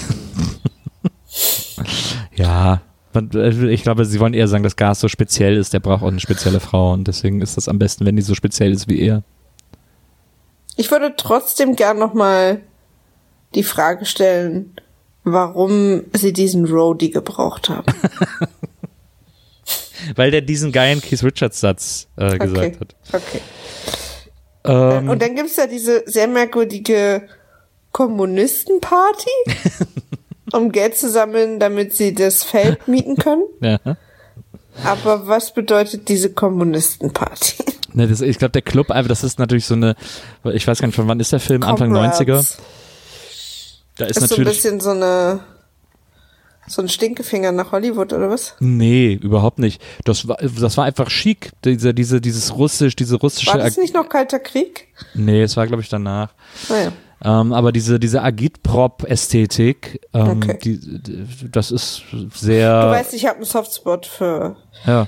[2.36, 2.82] Ja,
[3.16, 6.08] äh, ich glaube, sie wollen eher sagen, dass Gas so speziell ist, der braucht auch
[6.08, 9.00] eine spezielle Frau und deswegen ist das am besten, wenn die so speziell ist wie
[9.00, 9.24] er.
[10.76, 12.62] Ich würde trotzdem gern nochmal
[13.54, 14.76] die Frage stellen,
[15.24, 17.86] warum sie diesen Roadie gebraucht haben.
[20.16, 22.96] Weil der diesen geilen Keith Richards Satz äh, gesagt hat.
[23.12, 23.42] Okay.
[24.66, 27.28] Ähm, Und dann gibt's ja diese sehr merkwürdige
[27.92, 29.30] Kommunistenparty,
[30.54, 33.46] um Geld zu sammeln, damit sie das Feld mieten können.
[33.62, 33.80] ja.
[34.84, 37.64] Aber was bedeutet diese Kommunistenparty?
[37.96, 39.96] Ne, das, ich glaube, der Club, einfach, das ist natürlich so eine,
[40.54, 41.64] ich weiß gar nicht, von wann ist der Film?
[41.64, 42.26] Anfang 90er?
[42.26, 42.58] Comrades.
[43.98, 44.50] Da ist, Ist so ein natürlich.
[44.50, 45.40] bisschen so eine
[46.68, 48.56] so ein Stinkefinger nach Hollywood oder was?
[48.60, 49.82] nee, überhaupt nicht.
[50.04, 51.52] Das war, das war einfach chic.
[51.64, 53.52] Diese, diese, dieses russisch, diese russische.
[53.52, 54.88] War das nicht noch Kalter Krieg?
[55.14, 56.34] nee, es war, glaube ich, danach.
[56.68, 56.92] Naja.
[57.26, 60.60] Ähm, aber diese, diese Agitprop-Ästhetik, ähm, Okay.
[60.64, 62.04] die, die, das ist
[62.36, 62.82] sehr.
[62.82, 65.08] Du weißt, ich habe einen Softspot für Ja.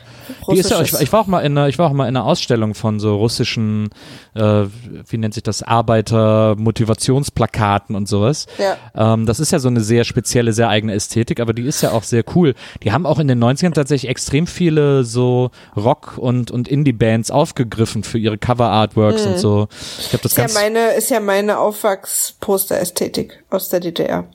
[0.51, 2.18] Die ist ja, ich, ich war auch mal in einer, ich war auch mal in
[2.18, 3.89] einer Ausstellung von so russischen,
[4.34, 4.63] äh,
[5.07, 8.47] wie nennt sich das, Arbeiter-Motivationsplakaten und sowas.
[8.57, 8.78] Ja.
[8.95, 11.91] Ähm, das ist ja so eine sehr spezielle, sehr eigene Ästhetik, aber die ist ja
[11.91, 12.55] auch sehr cool.
[12.84, 18.03] Die haben auch in den 90ern tatsächlich extrem viele so Rock- und, und Indie-Bands aufgegriffen
[18.03, 19.68] für ihre Cover-Artworks und so.
[19.99, 21.59] Ich habe das ist ja meine ist ja meine
[22.08, 24.26] Aufwachsposter-Ästhetik aus der DDR.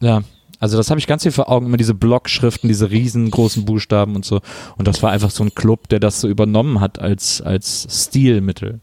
[0.00, 0.22] ja.
[0.62, 4.26] Also das habe ich ganz viel vor Augen, immer diese Blockschriften, diese riesengroßen Buchstaben und
[4.26, 4.42] so.
[4.76, 8.80] Und das war einfach so ein Club, der das so übernommen hat als, als Stilmittel.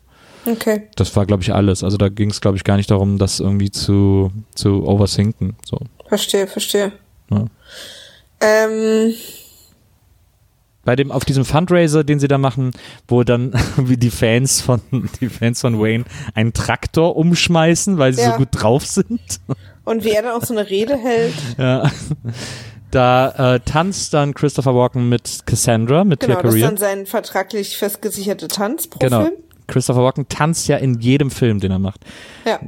[0.47, 0.87] Okay.
[0.95, 1.83] Das war, glaube ich, alles.
[1.83, 5.55] Also da ging es, glaube ich, gar nicht darum, das irgendwie zu, zu oversinken.
[5.63, 5.79] So.
[6.07, 6.93] Verstehe, verstehe.
[7.29, 7.45] Ja.
[8.41, 9.13] Ähm,
[10.87, 12.71] Bei dem, auf diesem Fundraiser, den sie da machen,
[13.09, 14.79] wo dann wie die Fans von,
[15.19, 18.31] die Fans von Wayne einen Traktor umschmeißen, weil sie Ja.
[18.31, 19.19] so gut drauf sind.
[19.83, 21.33] und wie er dann auch so eine Rede hält.
[21.57, 21.91] Ja.
[22.89, 27.05] Da äh, tanzt dann Christopher Walken mit Cassandra, mit Genau, Tia das ist dann sein
[27.05, 29.27] vertraglich festgesicherte Tanz pro Genau.
[29.67, 32.01] Christopher Walken tanzt ja in jedem Film, den er macht.
[32.45, 32.59] Ja.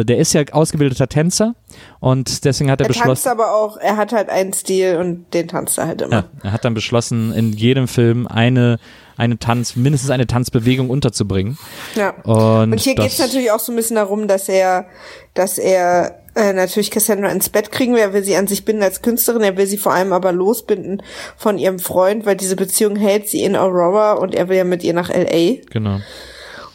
[0.00, 1.54] Äh, der ist ja ausgebildeter Tänzer
[2.00, 3.28] und deswegen hat er, Er tanzt beschlossen.
[3.28, 6.12] aber auch, er hat halt einen Stil und den tanzt er halt immer.
[6.12, 8.78] Ja, er hat dann beschlossen, in jedem Film eine,
[9.16, 11.58] eine Tanz, mindestens eine Tanzbewegung unterzubringen.
[11.94, 12.10] Ja.
[12.22, 14.86] Und, Und hier geht es natürlich auch so ein bisschen darum, dass er,
[15.34, 18.00] dass er äh, natürlich Cassandra ins Bett kriegen will.
[18.00, 19.42] Er will sie an sich binden als Künstlerin.
[19.42, 21.02] Er will sie vor allem aber losbinden
[21.36, 24.84] von ihrem Freund, weil diese Beziehung hält sie in Aurora und er will ja mit
[24.84, 25.60] ihr nach L.A.
[25.70, 25.98] Genau.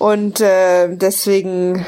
[0.04, 1.86] Und äh, deswegen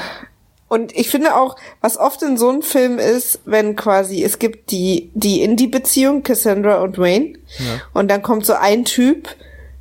[0.69, 4.71] und ich finde auch, was oft in so einem Film ist, wenn quasi es gibt
[4.71, 7.37] die die Indie-Beziehung Cassandra und Wayne
[7.93, 9.27] und dann kommt so ein Typ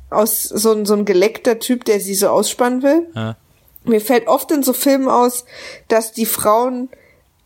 [0.09, 3.07] aus so ein so ein geleckter Typ, der sie so ausspannen will.
[3.15, 3.37] Ja.
[3.85, 5.45] Mir fällt oft in so Filmen aus,
[5.87, 6.89] dass die Frauen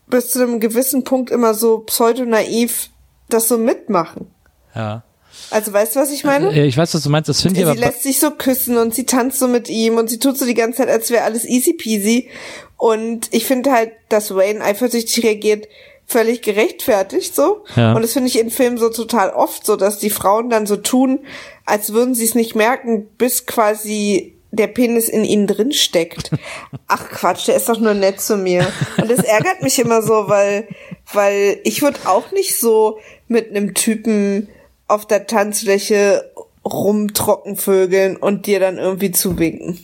[0.08, 2.90] bis zu einem gewissen Punkt immer so pseudonaiv
[3.30, 4.34] das so mitmachen.
[4.74, 5.04] Ja.
[5.52, 6.56] Also weißt du, was ich meine?
[6.56, 7.30] Ja, Ich weiß, was du meinst.
[7.30, 7.80] Das finde ich Sie aber.
[7.80, 10.54] lässt sich so küssen und sie tanzt so mit ihm und sie tut so die
[10.54, 12.30] ganze Zeit, als wäre alles easy peasy.
[12.78, 15.68] Und ich finde halt, dass Wayne eifersüchtig reagiert,
[16.06, 17.64] völlig gerechtfertigt so.
[17.76, 17.94] Ja.
[17.94, 20.76] Und das finde ich in Filmen so total oft so, dass die Frauen dann so
[20.76, 21.20] tun,
[21.66, 26.32] als würden sie es nicht merken, bis quasi der Penis in ihnen drin steckt.
[26.88, 28.66] Ach Quatsch, der ist doch nur nett zu mir.
[28.98, 30.68] Und das ärgert mich immer so, weil,
[31.14, 32.98] weil ich würde auch nicht so
[33.28, 34.50] mit einem Typen
[34.90, 36.32] auf der Tanzfläche
[36.66, 39.80] rumtrockenvögeln und dir dann irgendwie zuwinken.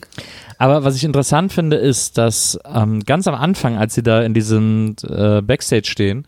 [0.58, 4.34] Aber was ich interessant finde, ist, dass ähm, ganz am Anfang, als sie da in
[4.34, 6.26] diesem äh, Backstage stehen,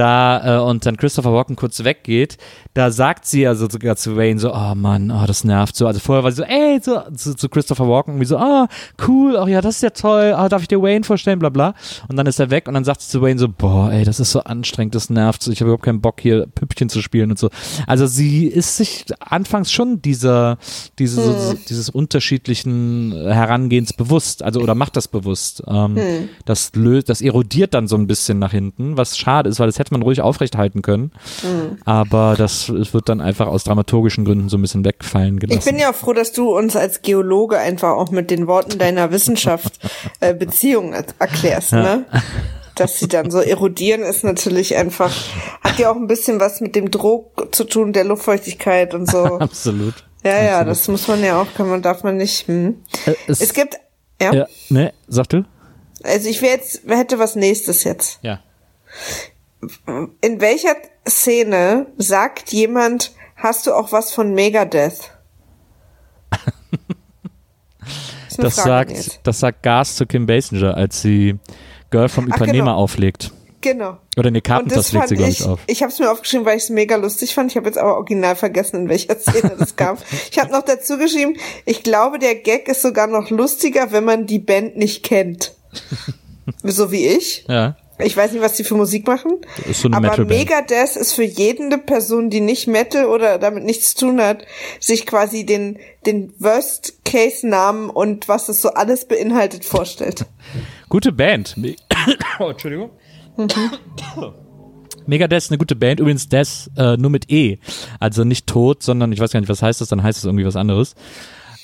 [0.00, 2.38] da äh, und dann Christopher Walken kurz weggeht,
[2.74, 5.86] da sagt sie also sogar zu Wayne so, oh Mann, oh, das nervt so.
[5.86, 8.68] Also vorher war sie so, ey, so, zu, zu Christopher Walken irgendwie so, ah,
[9.06, 11.74] cool, ach ja, das ist ja toll, ah, darf ich dir Wayne vorstellen, bla bla.
[12.08, 14.20] Und dann ist er weg und dann sagt sie zu Wayne so, boah, ey, das
[14.20, 17.30] ist so anstrengend, das nervt so, ich habe überhaupt keinen Bock hier Püppchen zu spielen
[17.30, 17.50] und so.
[17.86, 20.58] Also sie ist sich anfangs schon dieser,
[20.98, 25.62] diese, so, dieses unterschiedlichen Herangehens bewusst, also oder macht das bewusst.
[25.66, 25.96] Ähm,
[26.44, 29.78] Das löst, das erodiert dann so ein bisschen nach hinten, was schade ist, weil das
[29.78, 31.12] hätte man ruhig aufrechthalten können.
[31.84, 35.58] Aber das es wird dann einfach aus dramaturgischen Gründen so ein bisschen wegfallen gelassen.
[35.58, 39.10] Ich bin ja froh, dass du uns als Geologe einfach auch mit den Worten deiner
[39.10, 39.78] Wissenschaft
[40.20, 42.04] äh, Beziehungen er- erklärst, ne?
[42.76, 45.14] Dass sie dann so erodieren, ist natürlich einfach,
[45.62, 49.18] hat ja auch ein bisschen was mit dem Druck zu tun, der Luftfeuchtigkeit und so.
[49.38, 49.94] Absolut.
[50.24, 50.70] Ja, ja, Absolut.
[50.70, 52.46] das muss man ja auch, kann man, darf man nicht.
[52.48, 52.76] Hm.
[53.06, 53.78] Äh, es, Es gibt,
[54.22, 55.44] ja, ja, ne, sag du?
[56.02, 58.18] also ich wäre jetzt, hätte was nächstes jetzt.
[58.22, 58.40] Ja.
[60.20, 65.12] In welcher Szene sagt jemand, hast du auch was von Megadeth?
[67.80, 71.38] eine Das sagt, das sagt Gas zu Kim Basinger, als sie
[71.90, 72.76] Girl from Ipanema genau.
[72.76, 73.32] auflegt.
[73.60, 73.98] Genau.
[74.16, 75.60] Oder Und Carpenters das legt sie, glaube ich, ich, auf.
[75.66, 77.50] ich habe es mir aufgeschrieben, weil ich es mega lustig fand.
[77.50, 79.98] Ich habe jetzt aber original vergessen, in welcher Szene das kam.
[80.30, 81.36] Ich habe noch dazu geschrieben,
[81.66, 85.54] ich glaube, der Gag ist sogar noch lustiger, wenn man die Band nicht kennt.
[86.62, 87.44] so wie ich.
[87.48, 87.76] Ja.
[88.02, 89.38] Ich weiß nicht, was die für Musik machen.
[89.68, 90.24] ist so eine aber.
[90.24, 94.44] Megadeth ist für jede Person, die nicht Metal oder damit nichts zu tun hat,
[94.78, 100.26] sich quasi den, den Worst-Case-Namen und was es so alles beinhaltet vorstellt.
[100.88, 101.56] Gute Band.
[101.56, 101.76] Me
[102.38, 102.90] oh, Entschuldigung.
[105.06, 106.00] Megadeth ist eine gute Band.
[106.00, 107.58] Übrigens Death äh, nur mit E.
[107.98, 110.46] Also nicht tot, sondern ich weiß gar nicht, was heißt das, dann heißt es irgendwie
[110.46, 110.94] was anderes.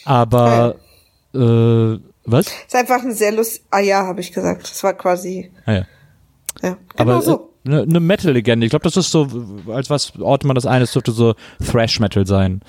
[0.04, 0.76] Aber
[1.34, 2.46] äh, was?
[2.46, 3.62] Ist einfach ein sehr lustig.
[3.70, 4.64] Ah ja, habe ich gesagt.
[4.64, 5.50] Das war quasi.
[5.64, 5.86] Ah, ja.
[6.62, 7.52] Ja, genau Aber so.
[7.66, 8.66] eine ne Metal-Legende.
[8.66, 9.28] Ich glaube, das ist so,
[9.68, 10.82] als was ortet man das ein?
[10.82, 11.34] Es dürfte so
[11.64, 12.60] Thrash-Metal sein.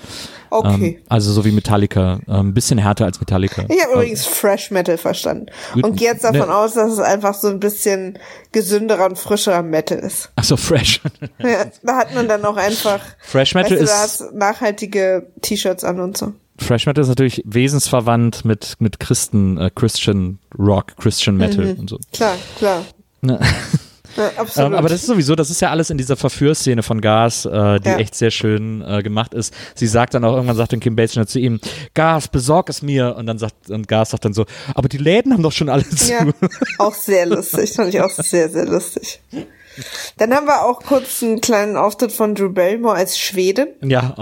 [0.50, 0.96] Okay.
[0.98, 2.20] Ähm, also so wie Metallica.
[2.26, 3.64] Ein bisschen härter als Metallica.
[3.68, 5.46] Ich habe übrigens Fresh Metal verstanden.
[5.74, 8.18] Gut, Und gehe jetzt davon ne- aus, dass es einfach so ein bisschen
[8.52, 10.30] gesünderer und frischerer Metal ist.
[10.36, 11.00] Ach so, Fresh.
[11.38, 15.30] Ja, da hat man dann auch einfach, Fresh Metal weißt du, ist da hast nachhaltige
[15.42, 16.32] T-Shirts an und so.
[16.58, 21.98] Fresh Metal ist natürlich wesensverwandt mit mit Christen, äh, Christian Rock, Christian Metal und so.
[22.12, 22.84] Klar, klar.
[23.20, 23.38] Ne?
[24.16, 24.70] Ja, absolut.
[24.72, 27.80] Ähm, aber das ist sowieso, das ist ja alles in dieser Verführszene von Gas, äh,
[27.80, 27.96] die Ja.
[27.98, 29.54] echt sehr schön äh, gemacht ist.
[29.74, 31.60] Sie sagt dann auch irgendwann, sagt dann Kim Basinger zu ihm,
[31.94, 33.16] Gas, besorg es mir.
[33.16, 35.88] Und dann sagt, und Gas sagt dann so, aber die Läden haben doch schon alle
[35.88, 36.10] zu.
[36.12, 36.26] Ja,
[36.78, 37.72] auch sehr lustig.
[37.72, 39.20] Fand ich auch sehr, sehr lustig.
[40.16, 43.68] Dann haben wir auch kurz einen kleinen Auftritt von Drew Barrymore als Schwedin.
[43.82, 44.14] Ja,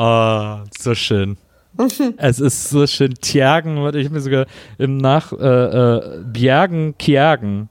[0.65, 1.39] oh, so schön.
[2.17, 3.15] Es ist so schön.
[3.23, 4.47] Warte, ich habe mir sogar
[4.79, 7.69] im Nach, äh, äh, Bjergen Kjergen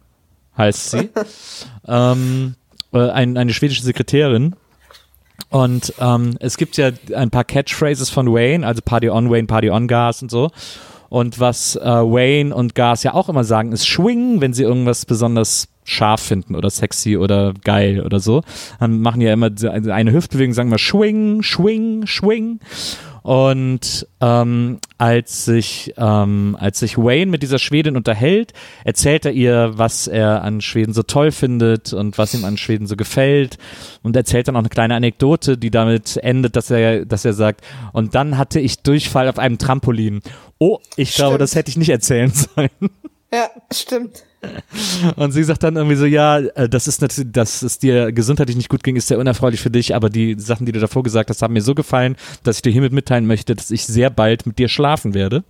[0.57, 1.09] heißt sie.
[1.87, 2.55] ähm,
[2.93, 4.55] äh, ein, eine schwedische Sekretärin.
[5.49, 9.69] Und ähm, es gibt ja ein paar Catchphrases von Wayne, also Party on Wayne, Party
[9.69, 10.51] on Gas und so.
[11.09, 15.05] Und was äh, Wayne und Gas ja auch immer sagen, ist schwingen, wenn sie irgendwas
[15.05, 18.41] besonders scharf finden oder sexy oder geil oder so.
[18.79, 22.59] Dann machen die ja immer eine Hüftbewegung, sagen wir schwing, schwing, schwing.
[23.25, 28.53] Und ähm, als sich ähm, als sich Wayne mit dieser Schwedin unterhält,
[28.83, 32.85] erzählt er ihr, was er an Schweden so toll findet und was ihm an Schweden
[32.85, 33.57] so gefällt
[34.03, 37.61] und erzählt dann auch eine kleine Anekdote, die damit endet, dass er dass er sagt,
[37.93, 40.21] und dann hatte ich Durchfall auf einem Trampolin.
[40.59, 41.41] Oh, ich glaube, Stimmt.
[41.41, 42.69] das hätte ich nicht erzählen sollen.
[43.33, 44.23] Ja, stimmt.
[45.15, 48.57] Und sie sagt dann irgendwie so, ja, äh, das ist natürlich, dass es dir gesundheitlich
[48.57, 51.29] nicht gut ging, ist sehr unerfreulich für dich, aber die Sachen, die du davor gesagt
[51.29, 54.45] hast, haben mir so gefallen, dass ich dir hiermit mitteilen möchte, dass ich sehr bald
[54.45, 55.43] mit dir schlafen werde.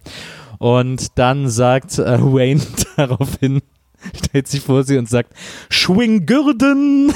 [0.58, 2.62] Und dann sagt äh, Wayne
[2.96, 3.62] daraufhin,
[4.26, 5.34] stellt sich vor sie und sagt,
[5.70, 7.14] Schwinggürden.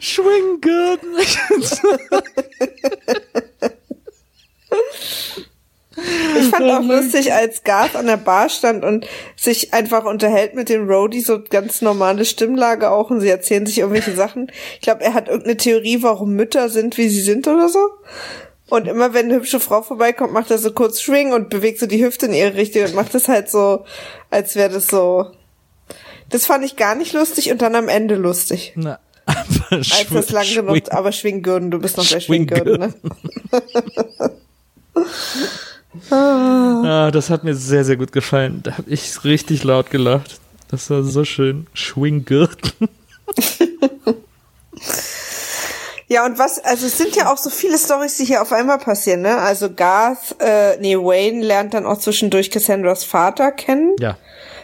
[0.00, 1.08] Schwinggürden.
[6.52, 10.88] Fand auch lustig, als Garth an der Bar stand und sich einfach unterhält mit dem
[10.88, 14.50] Roadie, so ganz normale Stimmlage auch und sie erzählen sich irgendwelche Sachen.
[14.74, 17.90] Ich glaube, er hat irgendeine Theorie, warum Mütter sind, wie sie sind oder so.
[18.68, 21.86] Und immer wenn eine hübsche Frau vorbeikommt, macht er so kurz Schwing und bewegt so
[21.86, 23.84] die Hüfte in ihre Richtung und macht das halt so,
[24.30, 25.26] als wäre das so.
[26.30, 28.72] Das fand ich gar nicht lustig und dann am Ende lustig.
[28.76, 32.94] Na, aber Als das lang genug, aber Schwinggürden, du bist noch bei Schwinggürden, ne?
[36.10, 38.60] Ah, das hat mir sehr, sehr gut gefallen.
[38.62, 40.40] Da habe ich richtig laut gelacht.
[40.68, 41.66] Das war so schön.
[41.74, 42.72] Schwinggürten.
[46.08, 48.76] Ja, und was, also es sind ja auch so viele Storys, die hier auf einmal
[48.76, 49.38] passieren, ne?
[49.38, 53.96] Also Garth, äh, nee, Wayne lernt dann auch zwischendurch Cassandras Vater kennen.
[53.98, 54.18] Ja.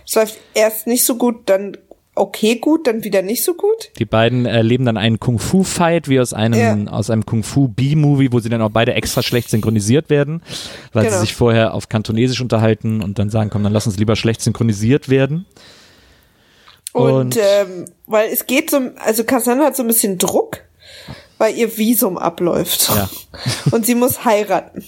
[0.06, 1.78] Es läuft erst nicht so gut, dann
[2.20, 3.90] okay gut, dann wieder nicht so gut.
[3.98, 6.92] Die beiden erleben dann einen Kung-Fu-Fight, wie aus einem, Ja.
[6.92, 10.42] aus einem Kung-Fu-B-Movie, wo sie dann auch beide extra schlecht synchronisiert werden,
[10.92, 11.14] weil Genau.
[11.16, 14.40] sie sich vorher auf Kantonesisch unterhalten und dann sagen, komm, dann lass uns lieber schlecht
[14.42, 15.46] synchronisiert werden.
[16.92, 20.60] Und, Und- ähm, weil es geht so, also Cassandra hat so ein bisschen Druck,
[21.36, 22.88] weil ihr Visum abläuft.
[22.88, 23.08] Ja.
[23.70, 24.82] Und sie muss heiraten.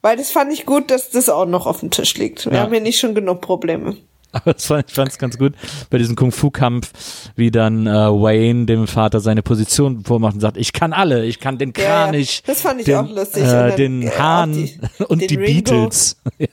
[0.00, 2.46] Weil das fand ich gut, dass das auch noch auf dem Tisch liegt.
[2.46, 2.60] Wir Ja.
[2.60, 3.96] haben ja nicht schon genug Probleme.
[4.32, 5.54] Aber fand, ich fand es ganz gut
[5.90, 6.92] bei diesem Kung-Fu-Kampf,
[7.36, 11.40] wie dann äh, Wayne dem Vater seine Position vormacht und sagt, ich kann alle, ich
[11.40, 12.04] kann den Ja, ja.
[12.04, 13.42] Kranich, Das fand ich den, auch lustig.
[13.44, 15.70] Äh, den äh, auch Hahn die- und den die Ringo.
[15.72, 16.20] Beatles.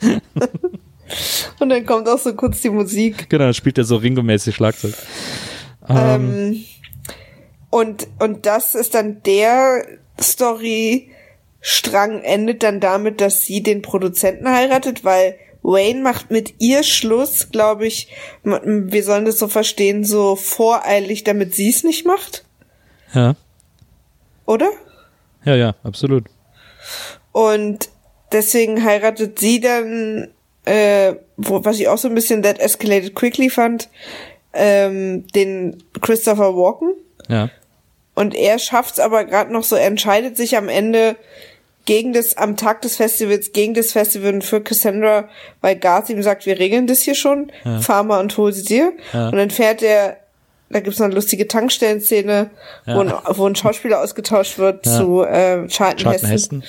[0.00, 0.18] Ja,
[1.58, 3.28] Und dann kommt auch so kurz die Musik.
[3.30, 4.94] genau, dann spielt er so Ringo-mäßig Schlagzeug.
[5.88, 6.62] Ähm,
[7.70, 9.84] und, und das ist dann der
[10.20, 15.34] Story-Strang endet dann damit, dass sie den Produzenten heiratet, weil
[15.70, 18.08] Wayne macht mit ihr Schluss, glaube ich,
[18.42, 22.44] wir sollen das so verstehen, so voreilig, damit sie es nicht macht,
[23.14, 23.36] Ja,
[24.46, 24.70] oder?
[25.44, 26.24] ja, ja, absolut.
[27.32, 27.90] Und
[28.32, 30.28] deswegen heiratet sie dann,
[30.64, 33.90] äh, wo, was ich auch so ein bisschen that escalated quickly fand,
[34.54, 36.94] ähm, den Christopher Walken.
[37.28, 37.50] Ja.
[38.14, 41.16] Und er schafft's aber gerade noch so, er entscheidet sich am Ende
[41.88, 45.26] gegen das, am Tag des Festivals, gegen das Festival und für Cassandra,
[45.62, 48.92] weil Garth ihm sagt, wir regeln das hier schon, fahr mal und hol sie dir.
[49.14, 49.30] Ja.
[49.30, 50.18] Und dann fährt er,
[50.68, 52.50] da gibt's noch eine lustige Tankstellenszene,
[52.84, 54.98] wo, ein, wo ein Schauspieler ausgetauscht wird Ja.
[54.98, 56.12] zu äh, Charlton.
[56.12, 56.62] Heston.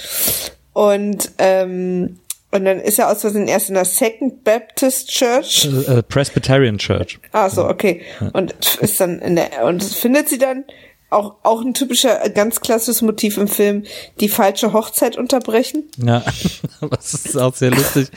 [0.72, 2.20] Und, ähm,
[2.51, 5.67] und dann ist er aus Versehen erst in der Second Baptist Church.
[5.89, 7.20] Äh, äh, Presbyterian Church.
[7.34, 8.03] Ah, so, okay.
[8.32, 10.63] Und ist dann in der, und findet sie dann
[11.10, 13.84] auch, auch ein typischer, äh, ganz klassisches Motiv im Film,
[14.20, 15.84] die falsche Hochzeit unterbrechen.
[15.97, 16.24] Ja,
[16.89, 18.10] das ist auch sehr lustig,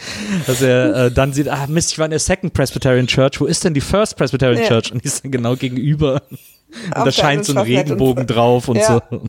[0.46, 3.46] dass er äh, dann sieht, ah Mist, ich war in der Second Presbyterian Church, wo
[3.46, 4.68] ist denn die First Presbyterian Ja.
[4.68, 4.92] Church?
[4.92, 6.22] Und die ist dann genau gegenüber.
[6.96, 7.58] Und da scheint so ein.
[7.58, 9.02] Regenbogen drauf und Ja.
[9.10, 9.20] so.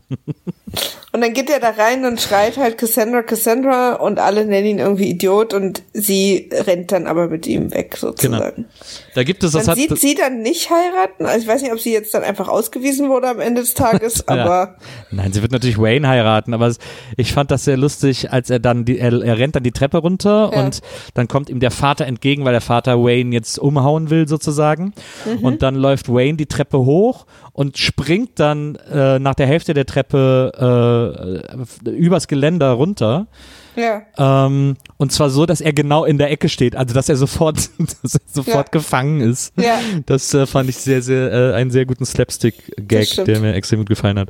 [1.12, 4.80] Und dann geht er da rein und schreit halt Cassandra, Cassandra und alle nennen ihn
[4.80, 8.66] irgendwie Idiot und sie rennt dann aber mit ihm weg, sozusagen.
[9.14, 11.28] Da gibt es, das Man sieht sie dann nicht heiraten.
[11.28, 14.26] Also ich weiß nicht, ob sie jetzt dann einfach ausgewiesen wurde am Ende des Tages,
[14.30, 14.34] Ja.
[14.44, 14.78] aber
[15.12, 16.74] Nein, sie wird natürlich Wayne heiraten, aber
[17.16, 20.00] ich fand das sehr lustig, als er dann die, er, er rennt dann die Treppe
[20.00, 20.64] runter Ja.
[20.64, 20.82] und
[21.14, 24.94] dann kommt ihm der Vater entgegen, weil der Vater Wayne jetzt umhauen will sozusagen.
[25.26, 25.46] Mhm.
[25.46, 29.86] Und dann läuft Wayne die Treppe hoch und springt dann äh, nach der Hälfte der
[29.86, 31.44] Treppe
[31.86, 33.28] äh, übers Geländer runter.
[33.76, 34.02] ja.
[34.18, 37.58] Ähm, und zwar so, dass er genau in der Ecke steht, also dass er sofort,
[38.04, 38.72] dass er sofort Ja.
[38.72, 39.54] gefangen ist.
[39.58, 39.80] Ja.
[40.06, 43.90] Das äh, fand ich sehr, sehr, äh, einen sehr guten Slapstick-Gag, der mir extrem gut
[43.90, 44.30] gefallen hat.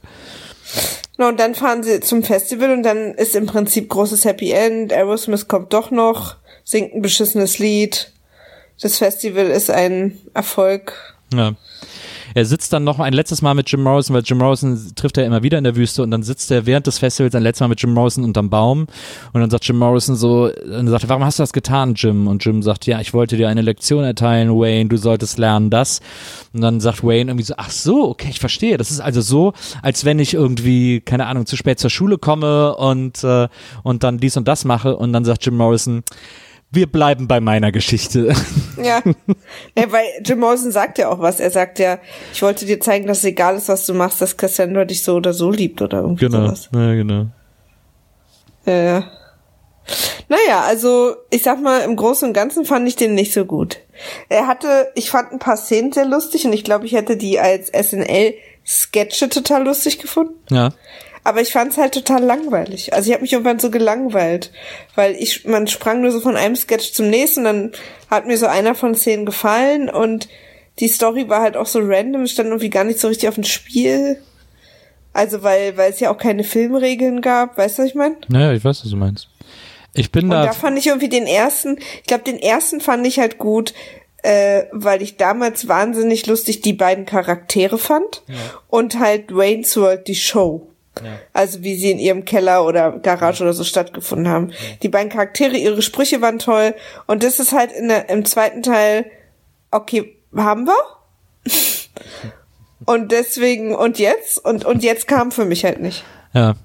[1.18, 4.92] No, und dann fahren sie zum Festival und dann ist im Prinzip großes Happy End.
[4.92, 8.12] Aerosmith kommt doch noch, singt ein beschissenes Lied.
[8.82, 10.94] Das Festival ist ein Erfolg.
[11.34, 11.54] Ja.
[12.34, 15.26] Er sitzt dann noch ein letztes Mal mit Jim Morrison, weil Jim Morrison trifft er
[15.26, 17.68] immer wieder in der Wüste und dann sitzt er während des Festivals ein letztes Mal
[17.68, 18.88] mit Jim Morrison unterm Baum
[19.34, 22.28] und dann sagt Jim Morrison so, dann sagt er, warum hast du das getan, Jim?
[22.28, 26.02] Und Jim sagt, ja, ich wollte dir eine Lektion erteilen, Wayne, du solltest lernen das.
[26.54, 28.78] Und dann sagt Wayne irgendwie so, ach so, okay, ich verstehe.
[28.78, 32.76] Das ist also so, als wenn ich irgendwie, keine Ahnung, zu spät zur Schule komme
[32.76, 33.48] und, äh,
[33.84, 36.04] und dann dies und das mache und dann sagt Jim Morrison,
[36.74, 38.34] wir bleiben bei meiner Geschichte.
[38.76, 39.02] Ja.
[39.78, 41.40] ja, weil Jim Morrison sagt ja auch was.
[41.40, 42.00] Er sagt ja,
[42.34, 45.16] ich wollte dir zeigen, dass es egal ist, was du machst, dass Cassandra dich so
[45.16, 46.70] oder so liebt oder irgendwie genau, sowas.
[46.74, 47.28] ja, genau.
[48.66, 49.12] Ja, ja.
[50.28, 53.80] Naja, also ich sag mal, im Großen und Ganzen fand ich den nicht so gut.
[54.28, 57.40] Er hatte, ich fand ein paar Szenen sehr lustig und ich glaube, ich hätte die
[57.40, 60.34] als SNL-Sketche total lustig gefunden.
[60.50, 60.72] Ja.
[61.24, 62.94] Aber ich fand's halt total langweilig.
[62.94, 64.52] Also ich habe mich irgendwann so gelangweilt,
[64.96, 67.72] weil ich man sprang nur so von einem Sketch zum nächsten, dann
[68.10, 70.28] hat mir so einer von Szenen gefallen und
[70.80, 73.46] die Story war halt auch so random, stand irgendwie gar nicht so richtig auf dem
[73.46, 74.22] Spiel.
[75.14, 78.18] Also weil weil es ja auch keine Filmregeln gab, weißt du, was ich meine?
[78.28, 79.30] Naja, ich weiß, was du meinst.
[79.94, 80.46] Ich bin Und da.
[80.48, 83.74] da fand ich irgendwie den ersten, ich glaube, den ersten fand ich halt gut,
[84.24, 88.24] äh, weil ich damals wahnsinnig lustig die beiden Charaktere fand
[88.70, 90.68] und halt Wayne's World, die Show.
[91.34, 94.52] Also wie sie in ihrem Keller oder Garage oder so stattgefunden haben.
[94.84, 96.76] Die beiden Charaktere, ihre Sprüche waren toll.
[97.08, 99.06] Und das ist halt in der, im zweiten Teil,
[99.72, 100.76] okay, haben wir?
[102.86, 104.44] und deswegen, und jetzt?
[104.44, 106.04] Und, und jetzt kam für mich halt nicht.
[106.34, 106.56] Ja.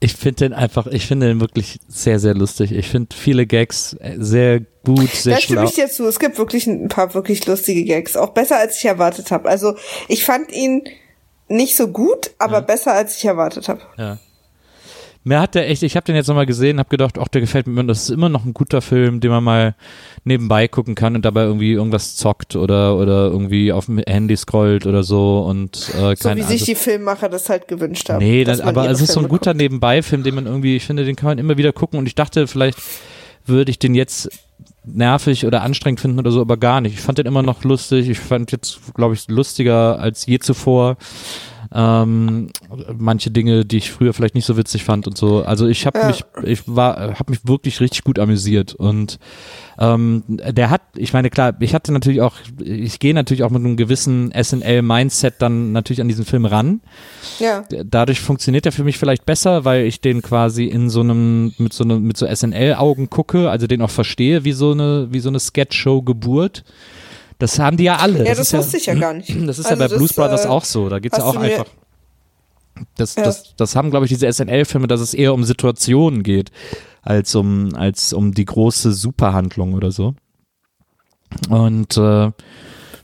[0.00, 2.70] Ich finde den einfach, ich finde den wirklich sehr, sehr lustig.
[2.70, 5.68] Ich finde viele Gags äh, sehr gut, sehr Da stimme schlau.
[5.68, 6.06] ich dir zu.
[6.06, 8.16] Es gibt wirklich ein paar wirklich lustige Gags.
[8.16, 9.48] Auch besser, als ich erwartet habe.
[9.48, 9.74] Also
[10.06, 10.84] ich fand ihn
[11.48, 13.80] nicht so gut, aber besser, als ich erwartet habe.
[13.96, 14.18] Ja.
[15.24, 17.66] Mir hat der echt, ich habe den jetzt nochmal gesehen, habe gedacht, ach, der gefällt
[17.66, 19.74] mir, das ist immer noch ein guter Film, den man mal
[20.24, 24.86] nebenbei gucken kann und dabei irgendwie irgendwas zockt oder oder irgendwie auf dem Handy scrollt
[24.86, 28.24] oder so und äh, So wie sich die Filmmacher das halt gewünscht haben.
[28.24, 29.52] Nee, das, aber es ist so ein guter.
[29.52, 32.46] Nebenbei-Film, den man irgendwie, ich finde, den kann man immer wieder gucken und ich dachte,
[32.46, 32.78] vielleicht
[33.44, 34.30] würde ich den jetzt
[34.84, 36.94] nervig oder anstrengend finden oder so, aber gar nicht.
[36.94, 38.08] Ich fand den immer noch lustig.
[38.08, 40.96] Ich fand jetzt, glaube ich, lustiger als je zuvor.
[41.74, 42.48] Ähm,
[42.96, 45.44] manche Dinge, die ich früher vielleicht nicht so witzig fand und so.
[45.44, 46.06] Also ich habe Ja.
[46.06, 49.18] mich, ich war, habe mich wirklich richtig gut amüsiert und
[49.78, 53.64] ähm, der hat, ich meine klar, ich hatte natürlich auch, ich gehe natürlich auch mit
[53.64, 56.80] einem gewissen SNL-Mindset dann natürlich an diesen Film ran
[57.38, 57.64] Ja.
[57.84, 61.72] dadurch funktioniert er für mich vielleicht besser, weil ich den quasi in so einem mit
[61.72, 65.28] so einem mit so SNL-Augen gucke, also den auch verstehe, wie so eine wie so
[65.28, 66.64] eine Sketch-Show Geburt.
[67.38, 68.18] Das haben die ja alle.
[68.26, 69.28] Ja, das, ist wusste ich ja gar nicht.
[69.46, 70.88] Das ist Also ja bei Blues Brothers äh, auch so.
[70.88, 71.66] Da geht's ja hast auch einfach.
[72.96, 73.24] Das, Ja.
[73.24, 76.50] das, das haben, glaube ich, diese SNL-Filme, dass es eher um Situationen geht,
[77.02, 80.14] als um, als um die große Superhandlung oder so.
[81.48, 82.30] Und äh,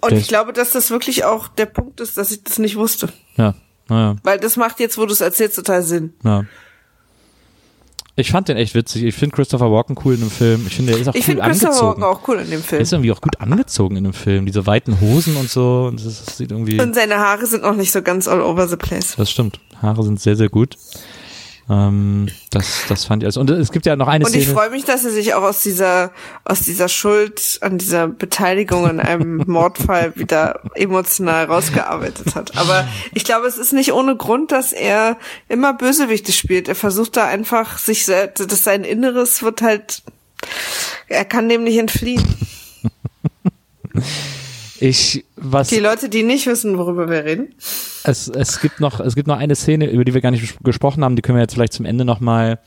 [0.00, 3.08] Und ich glaube, dass das wirklich auch der Punkt ist, dass ich das nicht wusste.
[3.36, 3.54] ja,
[3.88, 4.16] naja.
[4.22, 6.14] Weil das macht jetzt, wo du es erzählst, total Sinn.
[6.24, 6.44] Ja.
[8.16, 9.02] Ich fand den echt witzig.
[9.02, 10.64] Ich finde Christopher Walken cool in dem Film.
[10.68, 12.02] Ich finde, er ist auch Ich cool finde Christopher angezogen.
[12.02, 12.82] Walken auch cool in dem Er Film.
[12.82, 14.46] ist irgendwie auch gut angezogen in dem Film.
[14.46, 15.86] Diese weiten Hosen und so.
[15.88, 16.80] Und das, das sieht irgendwie.
[16.80, 19.16] Und seine Haare sind noch nicht so ganz all over the place.
[19.16, 19.58] Das stimmt.
[19.82, 20.76] Haare sind sehr, sehr gut.
[21.70, 23.40] Ähm, das, das fand ich also.
[23.40, 24.54] Und es gibt ja noch eine Und ich Szene.
[24.54, 26.12] freue mich, dass er sich auch aus dieser,
[26.44, 32.56] aus dieser Schuld an dieser Beteiligung an einem Mordfall wieder emotional rausgearbeitet hat.
[32.56, 35.16] Aber ich glaube, es ist nicht ohne Grund, dass er
[35.48, 36.68] immer Bösewichte spielt.
[36.68, 40.02] Er versucht da einfach sich selbst, dass sein Inneres wird halt,
[41.08, 42.22] er kann dem nicht entfliehen.
[44.80, 47.54] Ich, was, Die Leute, die nicht wissen, worüber wir reden.
[48.04, 51.04] es, es gibt noch, es gibt noch eine Szene, über die wir gar nicht gesprochen
[51.04, 52.58] haben, die können wir jetzt vielleicht zum Ende nochmal, noch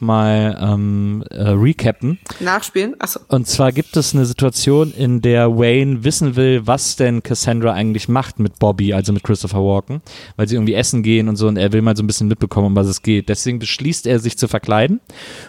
[0.00, 2.18] mal, ähm, äh, recappen.
[2.40, 2.96] Nachspielen?
[2.98, 3.20] Achso.
[3.28, 8.08] Und zwar gibt es eine Situation, in der Wayne wissen will, was denn Cassandra eigentlich
[8.08, 10.02] macht mit Bobby, also mit Christopher Walken,
[10.36, 12.66] weil sie irgendwie essen gehen und so und er will mal so ein bisschen mitbekommen,
[12.66, 13.28] um was es geht.
[13.28, 15.00] Deswegen beschließt er, sich zu verkleiden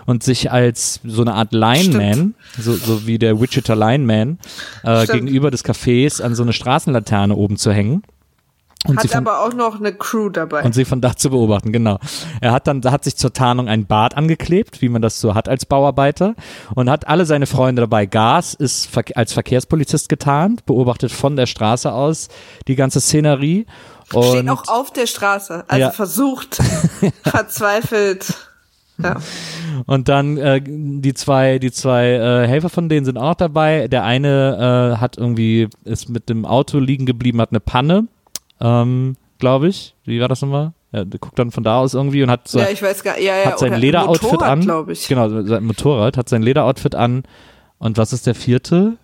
[0.05, 4.37] und sich als so eine Art Lineman, so, so wie der Wichita Lineman,
[4.83, 5.21] äh, Stimmt.
[5.21, 8.03] gegenüber des Cafés an so eine Straßenlaterne oben zu hängen.
[8.85, 10.63] Und sie Hat von, aber auch noch eine Crew dabei.
[10.63, 11.99] und sie von da zu beobachten, genau.
[12.39, 15.49] Er hat dann, hat sich zur Tarnung ein Bart angeklebt, wie man das so hat
[15.49, 16.33] als Bauarbeiter
[16.75, 18.05] und hat alle seine Freunde dabei.
[18.05, 22.29] Gas ist als Verkehrspolizist getarnt, beobachtet von der Straße aus
[22.69, 23.65] die ganze Szenerie.
[24.13, 25.65] Und Steht auch auf der Straße.
[25.67, 25.91] Also Ja.
[25.91, 26.55] versucht,
[27.23, 28.33] verzweifelt.
[29.01, 29.15] Ja.
[29.85, 33.87] Und dann äh, die zwei, die zwei äh, Helfer von denen sind auch dabei.
[33.87, 38.07] Der eine äh, hat irgendwie ist mit dem Auto liegen geblieben, hat eine Panne,
[38.59, 39.95] ähm, glaube ich.
[40.05, 40.73] Wie war das nochmal?
[40.91, 42.65] Ja, der guckt dann von da aus irgendwie und hat so, ja,
[43.03, 44.61] gar ja, hat sein Lederoutfit an.
[44.61, 47.23] Genau, sein Motorrad hat sein Lederoutfit an.
[47.77, 48.97] Und was ist der vierte?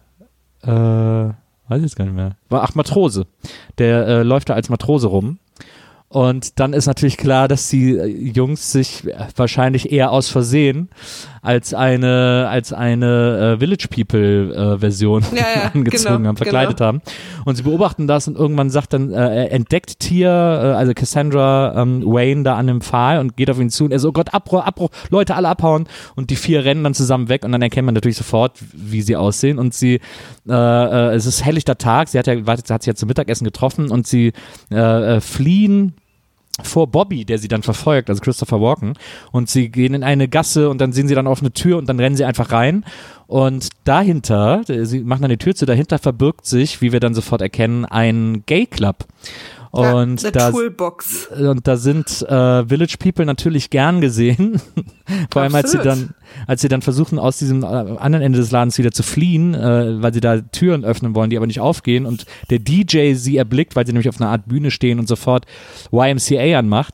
[0.63, 2.37] Äh, weiß ich jetzt gar nicht mehr.
[2.49, 3.27] War ach Matrose.
[3.77, 5.37] Der äh, läuft da als Matrose rum.
[6.07, 10.89] Und dann ist natürlich klar, dass die äh, Jungs sich äh, wahrscheinlich eher aus Versehen
[11.45, 16.87] als eine als eine äh, Village People äh, Version Ja, angezogen genau, haben, verkleidet genau.
[16.87, 17.01] haben.
[17.45, 22.03] Und sie beobachten das und irgendwann sagt dann äh, entdeckt Tier, äh, also Cassandra ähm,
[22.05, 24.33] Wayne da an dem Pfahl und geht auf ihn zu und er so oh Gott
[24.33, 27.85] Abbruch, Abbruch, Leute alle abhauen und die vier rennen dann zusammen weg und dann erkennt
[27.85, 29.99] man natürlich sofort, wie sie aussehen und sie
[30.47, 33.45] äh, äh, es ist helllichter Tag, sie hat ja wartet, hat sich ja zum Mittagessen
[33.45, 34.33] getroffen und sie
[34.71, 35.93] äh, äh, fliehen
[36.63, 38.93] vor Bobby, der sie dann verfolgt, also Christopher Walken.
[39.31, 41.87] Und sie gehen in eine Gasse und dann sehen sie dann auf eine Tür und
[41.89, 42.85] dann rennen sie einfach rein.
[43.27, 47.41] Und dahinter, sie machen dann die Tür zu, dahinter verbirgt sich, wie wir dann sofort
[47.41, 49.05] erkennen, ein Gay Club.
[49.75, 51.27] Und ja, da, Toolbox.
[51.37, 54.61] und da sind äh, Village People natürlich gern gesehen.
[55.31, 56.11] Vor allem, als sie dann,
[56.47, 60.01] als sie dann versuchen, aus diesem äh, anderen Ende des Ladens wieder zu fliehen, äh,
[60.01, 63.75] weil sie da Türen öffnen wollen, die aber nicht aufgehen und der DJ sie erblickt,
[63.75, 65.45] weil sie nämlich auf einer Art Bühne stehen und sofort
[65.91, 66.93] YMCA anmacht.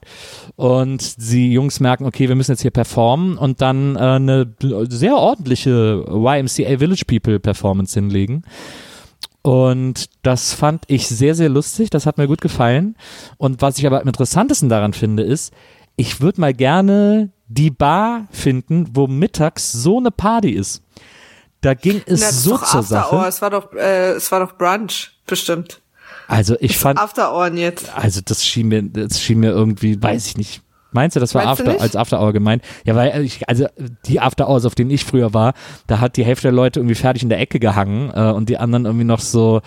[0.56, 4.56] Und die Jungs merken, okay, wir müssen jetzt hier performen und dann äh, eine
[4.90, 8.44] sehr ordentliche YMCA Village People Performance hinlegen.
[9.42, 11.90] Und das fand ich sehr, sehr lustig.
[11.90, 12.96] Das hat mir gut gefallen.
[13.38, 15.54] Und was ich aber am interessantesten daran finde, ist,
[15.96, 20.84] ich würde mal gerne die Bar finden, wo mittags so eine Party ist.
[21.62, 23.20] Da ging es Na, das so doch zur After Hour.
[23.20, 23.28] Sache.
[23.28, 25.82] Es war doch, äh, es war doch Brunch, bestimmt.
[26.28, 27.94] Also ich fand, After jetzt.
[27.96, 30.62] also das schien mir, das schien mir irgendwie, weiß ich nicht.
[30.92, 32.64] Meinst du, das war After, als After Hour gemeint?
[32.86, 33.66] Ja, weil ich, also
[34.06, 35.54] die After Hours, auf denen ich früher war,
[35.88, 38.58] da hat die Hälfte der Leute irgendwie fertig in der Ecke gehangen äh, und die
[38.58, 39.62] anderen irgendwie noch so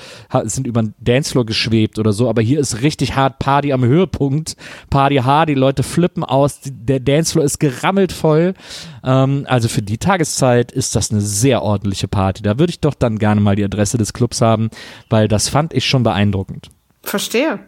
[0.45, 2.29] sind über den Dancefloor geschwebt oder so.
[2.29, 4.57] Aber hier ist richtig hart Party am Höhepunkt.
[4.91, 8.55] Party hard, die Leute flippen aus, der Dancefloor ist gerammelt voll.
[9.03, 12.43] Ähm, also für die Tageszeit ist das eine sehr ordentliche Party.
[12.43, 14.71] Da würde ich doch dann gerne mal die Adresse des Clubs haben,
[15.09, 16.71] weil das fand ich schon beeindruckend.
[17.03, 17.61] Verstehe.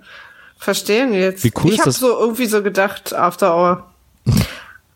[0.58, 1.44] Verstehen jetzt.
[1.44, 3.86] Wie cool ich habe so irgendwie so gedacht, After Hour.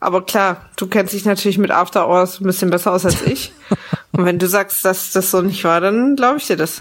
[0.01, 3.53] Aber klar, du kennst dich natürlich mit After Hours ein bisschen besser aus als ich.
[4.13, 6.79] Und wenn du sagst, dass das so nicht war, dann glaube ich dir das.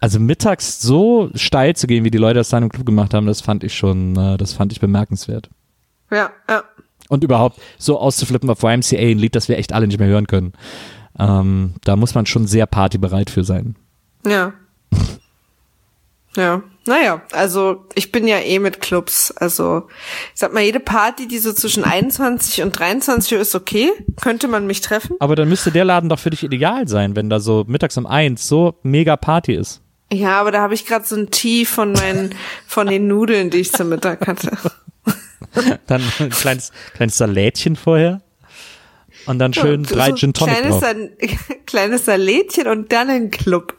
[0.00, 3.26] Also mittags so steil zu gehen, wie die Leute das da im Club gemacht haben,
[3.26, 5.50] das fand ich schon, äh, das fand ich bemerkenswert.
[6.10, 6.64] Ja, ja.
[7.08, 10.26] Und überhaupt so auszuflippen auf YMCA, ein Lied, das wir echt alle nicht mehr hören
[10.26, 10.52] können.
[11.18, 13.76] Ähm, da muss man schon sehr partybereit für sein.
[14.26, 14.52] Ja.
[16.36, 16.62] Ja.
[16.86, 19.30] Naja, also ich bin ja eh mit Clubs.
[19.32, 19.88] Also
[20.34, 23.90] ich sag mal, jede Party, die so zwischen 21 und 23 Uhr ist okay.
[24.20, 25.16] Könnte man mich treffen.
[25.20, 28.06] Aber dann müsste der Laden doch für dich ideal sein, wenn da so mittags um
[28.06, 29.82] eins so mega Party ist.
[30.12, 32.34] Ja, aber da habe ich gerade so ein Tee von meinen,
[32.66, 34.50] von den Nudeln, die ich zum Mittag hatte.
[35.86, 38.20] Dann ein kleines, kleines Salätchen vorher.
[39.26, 40.80] Und dann schön So- drei so Gin Tonic kleines, drauf.
[40.80, 41.10] Sal
[41.66, 43.74] kleines Salätchen und dann ein Club.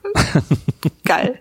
[1.06, 1.40] Geil.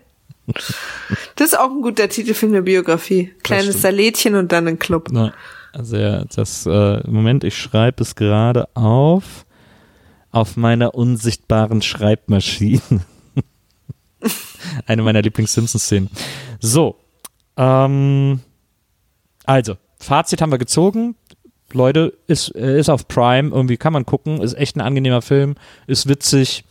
[1.35, 3.33] Das ist auch ein guter Titel für eine Biografie.
[3.43, 3.81] Kleines.
[3.81, 5.09] Salätchen und dann ein Club.
[5.13, 5.33] Ja.
[5.73, 9.45] Also ja, das, äh, Moment, ich schreibe es gerade auf.
[10.31, 12.81] Auf meiner unsichtbaren Schreibmaschine.
[14.85, 16.09] Eine meiner Lieblings-Simpsons-Szenen.
[16.59, 16.95] So.
[17.57, 18.39] Ähm,
[19.45, 21.15] also, Fazit haben wir gezogen.
[21.73, 25.55] Leute, ist, äh, ist auf Prime, irgendwie kann man gucken, ist echt ein angenehmer Film,
[25.87, 26.63] ist witzig.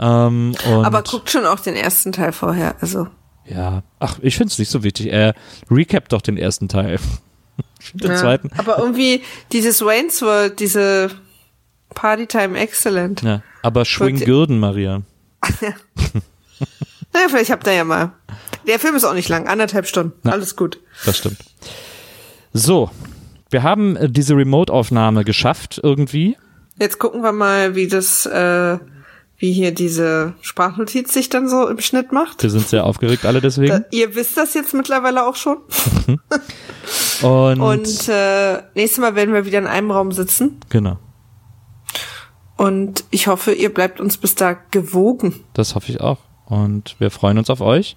[0.00, 3.06] Ähm, Aber guckt schon auch den ersten Teil vorher, also.
[3.44, 5.12] ja, ach, ich finde es nicht so wichtig.
[5.12, 5.34] Er
[5.70, 6.98] recapt doch den ersten Teil.
[7.94, 8.16] Den Ja.
[8.16, 8.50] zweiten.
[8.56, 9.22] Aber irgendwie
[9.52, 11.10] dieses Wayne's World, diese
[11.94, 13.22] Partytime Excellent.
[13.22, 14.18] Ja, aber schwing.
[14.24, 15.02] Gürden, Maria.
[17.12, 18.12] Naja, vielleicht habt ihr ja mal.
[18.68, 20.12] Der Film ist auch nicht lang, anderthalb Stunden.
[20.22, 20.32] Na.
[20.32, 20.78] Alles gut.
[21.04, 21.38] Das stimmt.
[22.52, 22.90] So,
[23.50, 26.36] wir haben äh, diese Remote-Aufnahme geschafft irgendwie.
[26.78, 28.78] Jetzt gucken wir mal, wie das, äh,
[29.40, 32.42] wie hier diese Sprachnotiz sich dann so im Schnitt macht.
[32.42, 33.68] Wir sind sehr aufgeregt alle deswegen.
[33.70, 35.56] Da, ihr wisst das jetzt mittlerweile auch schon.
[37.22, 40.60] Und, Und äh, nächstes Mal werden wir wieder in einem Raum sitzen.
[40.68, 40.98] genau,
[42.56, 45.40] Und ich hoffe, ihr bleibt uns bis da gewogen.
[45.54, 46.18] das hoffe ich auch.
[46.46, 47.96] Und wir freuen uns auf euch.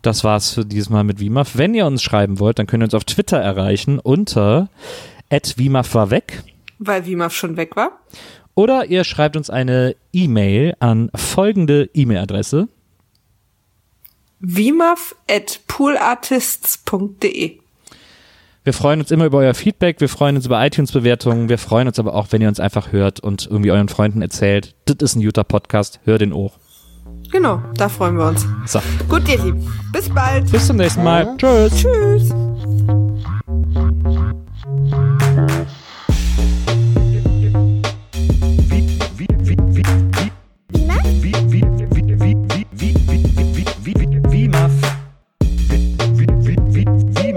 [0.00, 1.56] Das war's für dieses Mal mit WIMAF.
[1.56, 4.68] Wenn ihr uns schreiben wollt, dann könnt ihr uns auf Twitter erreichen unter
[5.30, 6.42] @wimaf war weg.
[6.78, 8.00] Weil Wimaf schon weg war.
[8.54, 12.68] Oder ihr schreibt uns eine E-Mail an folgende E-Mail-Adresse.
[14.40, 17.58] Wimaf at poolartists.de
[18.64, 21.98] Wir freuen uns immer über euer Feedback, wir freuen uns über iTunes-Bewertungen, wir freuen uns
[21.98, 25.22] aber auch, wenn ihr uns einfach hört und irgendwie euren Freunden erzählt, das ist ein
[25.22, 26.58] guter Podcast, hör den auch.
[27.30, 28.46] Genau, da freuen wir uns.
[28.66, 29.72] So, Gut, ihr Lieben.
[29.92, 30.50] Bis bald.
[30.50, 31.34] bis zum nächsten Mal.
[31.38, 31.76] Tschüss.
[31.76, 32.34] Tschüss.